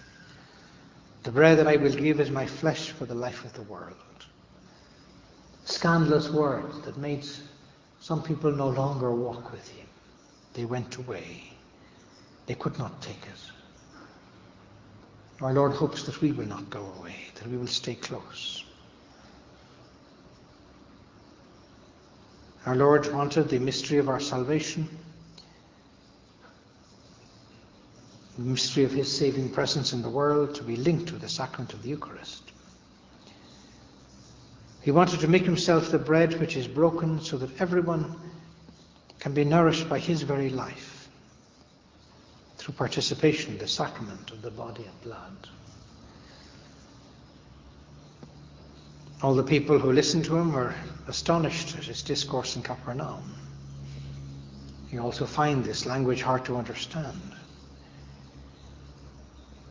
The 1.24 1.32
bread 1.32 1.60
that 1.60 1.68
I 1.68 1.76
will 1.76 1.94
give 1.94 2.20
is 2.20 2.32
my 2.32 2.46
flesh 2.46 2.92
for 2.92 3.06
the 3.06 3.16
life 3.16 3.46
of 3.46 3.54
the 3.54 3.62
world. 3.64 3.96
Scandalous 5.66 6.30
words 6.30 6.82
that 6.82 6.98
made 6.98 7.26
some 8.08 8.24
people 8.24 8.54
no 8.54 8.70
longer 8.70 9.12
walk 9.14 9.52
with 9.52 9.68
him. 9.68 9.86
They 10.54 10.64
went 10.64 10.96
away. 10.96 11.44
They 12.46 12.56
could 12.56 12.80
not 12.80 13.02
take 13.02 13.22
it. 13.24 13.52
Our 15.42 15.52
Lord 15.52 15.74
hopes 15.74 16.04
that 16.04 16.22
we 16.22 16.32
will 16.32 16.46
not 16.46 16.70
go 16.70 16.90
away, 17.00 17.16
that 17.36 17.46
we 17.50 17.58
will 17.58 17.68
stay 17.68 17.96
close. 17.96 18.64
Our 22.66 22.78
Lord 22.78 23.14
wanted 23.14 23.50
the 23.50 23.60
mystery 23.60 23.98
of 23.98 24.08
our 24.08 24.22
salvation, 24.22 24.88
the 28.38 28.46
mystery 28.46 28.86
of 28.86 28.94
His 28.94 29.12
saving 29.12 29.50
presence 29.50 29.92
in 29.92 30.02
the 30.02 30.10
world 30.10 30.56
to 30.56 30.64
be 30.64 30.78
linked 30.78 31.12
with 31.12 31.20
the 31.20 31.28
sacrament 31.28 31.74
of 31.74 31.84
the 31.84 31.90
Eucharist. 31.90 32.44
He 34.88 34.92
wanted 34.92 35.20
to 35.20 35.28
make 35.28 35.44
Himself 35.44 35.92
the 35.92 36.00
bread 36.00 36.40
which 36.40 36.56
is 36.56 36.66
broken 36.66 37.20
so 37.20 37.38
that 37.40 37.60
everyone 37.60 38.16
can 39.20 39.34
be 39.34 39.44
nourished 39.44 39.90
by 39.90 40.00
His 40.00 40.22
very 40.22 40.50
life 40.50 41.10
through 42.56 42.74
participation 42.76 43.52
in 43.52 43.58
the 43.58 43.68
sacrament 43.68 44.32
of 44.32 44.42
the 44.42 44.50
body 44.50 44.86
and 44.86 45.02
blood. 45.02 45.50
All 49.22 49.36
the 49.36 49.44
people 49.44 49.78
who 49.78 49.92
listened 49.92 50.24
to 50.24 50.38
him 50.38 50.54
were 50.54 50.74
astonished 51.10 51.76
at 51.76 51.84
his 51.84 52.02
discourse 52.02 52.56
in 52.56 52.62
Capernaum. 52.62 53.36
You 54.90 55.02
also 55.02 55.26
find 55.26 55.66
this 55.66 55.86
language 55.86 56.22
hard 56.22 56.46
to 56.46 56.56
understand. 56.56 57.36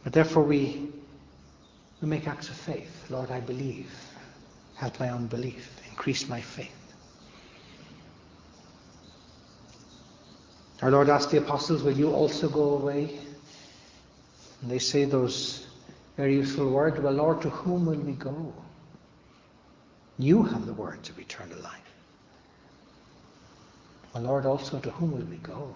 But 0.05 0.13
therefore 0.13 0.43
we, 0.43 0.91
we 2.03 2.07
make 2.07 2.29
acts 2.29 2.51
of 2.51 2.57
faith. 2.57 3.07
Lord, 3.09 3.31
I 3.31 3.41
believe. 3.41 3.91
Help 4.77 5.01
my 5.01 5.11
unbelief. 5.11 5.81
Increase 5.91 6.29
my 6.29 6.41
faith. 6.41 6.71
Our 10.83 10.91
Lord 10.91 11.09
asked 11.09 11.31
the 11.31 11.39
apostles, 11.39 11.83
Will 11.83 11.97
you 11.97 12.13
also 12.13 12.49
go 12.49 12.75
away? 12.75 13.19
And 14.61 14.71
they 14.71 14.79
say 14.79 15.05
those 15.05 15.67
very 16.17 16.35
useful 16.35 16.71
words, 16.71 17.01
Well, 17.01 17.15
Lord, 17.15 17.41
to 17.43 17.51
whom 17.51 17.87
will 17.87 17.99
we 17.99 18.13
go? 18.13 18.53
You 20.19 20.43
have 20.43 20.67
the 20.67 20.75
words 20.75 21.09
of 21.09 21.19
eternal 21.19 21.59
life. 21.61 21.73
Well, 24.15 24.25
Lord, 24.25 24.47
also 24.47 24.79
to 24.79 24.91
whom 24.91 25.13
will 25.13 25.27
we 25.27 25.37
go? 25.37 25.75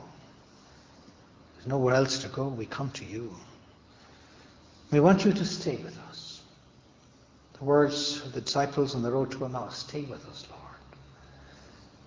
There's 1.55 1.67
nowhere 1.67 1.95
else 1.95 2.23
to 2.23 2.29
go. 2.29 2.49
We 2.49 2.67
come 2.67 2.91
to 2.93 3.05
you. 3.05 3.35
We 4.91 5.01
want 5.01 5.25
you 5.25 5.33
to 5.33 5.45
stay 5.45 5.77
with 5.77 5.99
us. 6.09 6.30
The 7.61 7.67
words 7.67 8.23
of 8.25 8.33
the 8.33 8.41
disciples 8.41 8.95
on 8.95 9.03
the 9.03 9.13
road 9.13 9.31
to 9.33 9.45
Emmaus, 9.45 9.77
stay 9.77 10.01
with 10.01 10.27
us, 10.29 10.47
Lord. 10.51 10.61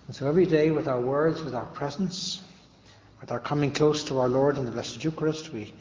And 0.08 0.16
so 0.16 0.26
every 0.28 0.46
day 0.46 0.72
with 0.72 0.88
our 0.88 1.00
words, 1.00 1.42
with 1.42 1.54
our 1.54 1.66
presence, 1.66 2.42
with 3.20 3.30
our 3.30 3.38
coming 3.38 3.70
close 3.70 4.02
to 4.04 4.18
our 4.18 4.28
Lord 4.28 4.58
in 4.58 4.64
the 4.64 4.72
Blessed 4.72 5.02
Eucharist, 5.04 5.52
we, 5.52 5.72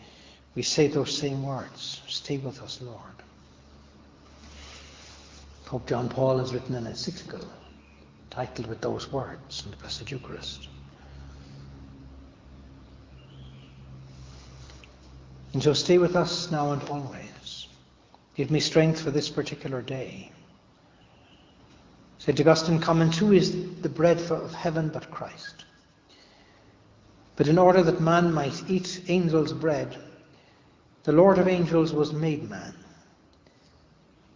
we 0.53 0.61
say 0.61 0.85
those 0.85 1.17
same 1.17 1.41
words. 1.41 2.01
Stay 2.07 2.37
with 2.37 2.61
us, 2.61 2.81
Lord. 2.83 2.99
Pope 5.65 5.87
John 5.87 6.07
Paul 6.07 6.37
has 6.37 6.53
written 6.53 6.75
an 6.75 6.85
encyclical 6.85 7.47
titled 8.29 8.67
with 8.67 8.79
those 8.79 9.11
words 9.11 9.63
in 9.65 9.71
the 9.71 9.77
Blessed 9.77 10.11
Eucharist. 10.11 10.67
And 15.53 15.63
so 15.63 15.73
stay 15.73 15.97
with 15.97 16.15
us 16.15 16.51
now 16.51 16.73
and 16.73 16.81
always. 16.89 17.32
Give 18.35 18.49
me 18.49 18.59
strength 18.59 19.01
for 19.01 19.11
this 19.11 19.29
particular 19.29 19.81
day. 19.81 20.31
St. 22.17 22.39
Augustine 22.39 22.79
comments, 22.79 23.17
Who 23.17 23.31
is 23.31 23.81
the 23.81 23.89
bread 23.89 24.19
of 24.31 24.53
heaven 24.53 24.89
but 24.89 25.11
Christ? 25.11 25.65
But 27.35 27.47
in 27.47 27.57
order 27.57 27.83
that 27.83 27.99
man 27.99 28.33
might 28.33 28.69
eat 28.69 29.01
angels' 29.07 29.53
bread, 29.53 29.97
the 31.03 31.11
Lord 31.11 31.37
of 31.37 31.47
angels 31.47 31.91
was 31.91 32.13
made 32.13 32.49
man. 32.49 32.73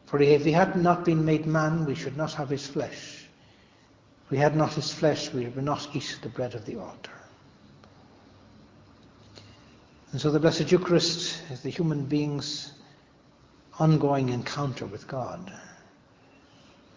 For 0.05 0.21
if 0.21 0.45
he 0.45 0.51
had 0.51 0.75
not 0.75 1.05
been 1.05 1.23
made 1.23 1.45
man, 1.45 1.85
we 1.85 1.95
should 1.95 2.17
not 2.17 2.33
have 2.33 2.49
his 2.49 2.67
flesh. 2.67 3.25
If 4.25 4.31
we 4.31 4.37
had 4.37 4.55
not 4.55 4.73
his 4.73 4.93
flesh, 4.93 5.33
we 5.33 5.47
would 5.47 5.63
not 5.63 5.87
eat 5.95 6.19
the 6.21 6.29
bread 6.29 6.55
of 6.55 6.65
the 6.65 6.77
altar. 6.77 7.11
And 10.11 10.21
so 10.21 10.31
the 10.31 10.39
Blessed 10.39 10.71
Eucharist 10.71 11.41
is 11.51 11.61
the 11.61 11.69
human 11.69 12.05
being's 12.05 12.73
ongoing 13.79 14.29
encounter 14.29 14.85
with 14.85 15.07
God, 15.07 15.51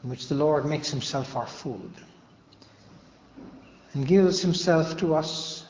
in 0.02 0.10
which 0.10 0.28
the 0.28 0.34
Lord 0.34 0.64
makes 0.64 0.90
himself 0.90 1.36
our 1.36 1.46
food 1.46 1.92
and 3.92 4.06
gives 4.06 4.40
himself 4.40 4.96
to 4.98 5.14
us 5.14 5.64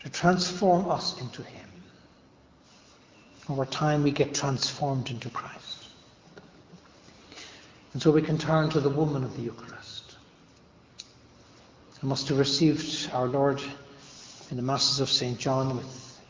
to 0.00 0.08
transform 0.08 0.90
us 0.90 1.20
into 1.20 1.42
him. 1.42 1.68
Over 3.48 3.64
time, 3.64 4.02
we 4.02 4.10
get 4.10 4.34
transformed 4.34 5.10
into 5.10 5.28
Christ. 5.30 5.88
And 7.92 8.00
so 8.00 8.10
we 8.10 8.22
can 8.22 8.38
turn 8.38 8.70
to 8.70 8.80
the 8.80 8.88
woman 8.88 9.24
of 9.24 9.36
the 9.36 9.42
Eucharist, 9.42 10.16
who 12.00 12.06
must 12.06 12.28
have 12.28 12.38
received 12.38 13.10
our 13.12 13.26
Lord 13.26 13.60
in 14.50 14.56
the 14.56 14.62
Masses 14.62 15.00
of 15.00 15.08
St. 15.08 15.38
John 15.38 15.76
with 15.76 16.20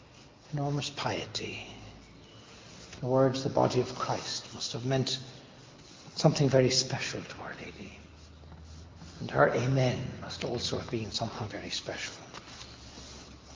enormous 0.52 0.90
piety. 0.90 1.66
The 3.00 3.06
words, 3.06 3.42
the 3.42 3.48
body 3.48 3.80
of 3.80 3.94
Christ, 3.94 4.52
must 4.52 4.74
have 4.74 4.84
meant 4.84 5.18
something 6.16 6.50
very 6.50 6.68
special 6.68 7.22
to 7.22 7.42
Our 7.42 7.54
Lady. 7.64 7.92
And 9.20 9.30
her 9.30 9.48
Amen 9.54 9.98
must 10.20 10.44
also 10.44 10.78
have 10.78 10.90
been 10.90 11.10
something 11.10 11.46
very 11.48 11.70
special. 11.70 12.12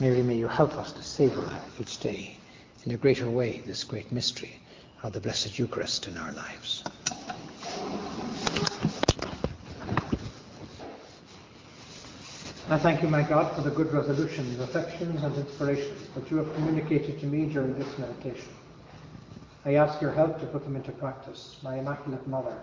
Mary, 0.01 0.23
may 0.23 0.37
you 0.37 0.49
help 0.49 0.75
us 0.77 0.93
to 0.93 1.03
savour 1.03 1.49
each 1.79 2.01
day 2.01 2.39
in 2.85 2.93
a 2.93 2.97
greater 2.97 3.29
way 3.29 3.63
this 3.67 3.85
great 3.85 4.11
mystery 4.11 4.61
of 5.03 5.13
the 5.13 5.21
Blessed 5.21 5.59
Eucharist 5.59 6.09
in 6.09 6.17
our 6.17 6.33
lives. 6.33 6.83
I 12.71 12.79
thank 12.79 13.03
you, 13.03 13.09
my 13.09 13.23
God, 13.23 13.55
for 13.55 13.61
the 13.61 13.71
good 13.71 13.93
resolutions, 13.93 14.59
affections, 14.59 15.23
and 15.23 15.37
inspirations 15.37 16.09
that 16.15 16.31
you 16.31 16.39
have 16.39 16.53
communicated 16.55 17.21
to 17.21 17.27
me 17.27 17.45
during 17.45 17.79
this 17.79 17.99
meditation. 17.99 18.49
I 19.67 19.77
ask 19.77 20.01
your 20.01 20.13
help 20.13 20.39
to 20.41 20.47
put 20.47 20.65
them 20.65 20.77
into 20.77 20.93
practice. 20.93 21.57
My 21.63 21.79
Immaculate 21.79 22.27
Mother, 22.29 22.55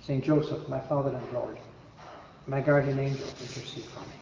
Saint 0.00 0.24
Joseph, 0.24 0.66
my 0.66 0.80
Father 0.80 1.10
and 1.10 1.32
Lord, 1.32 1.58
my 2.46 2.60
guardian 2.62 2.98
angel, 2.98 3.26
intercede 3.40 3.84
for 3.84 4.00
me. 4.00 4.21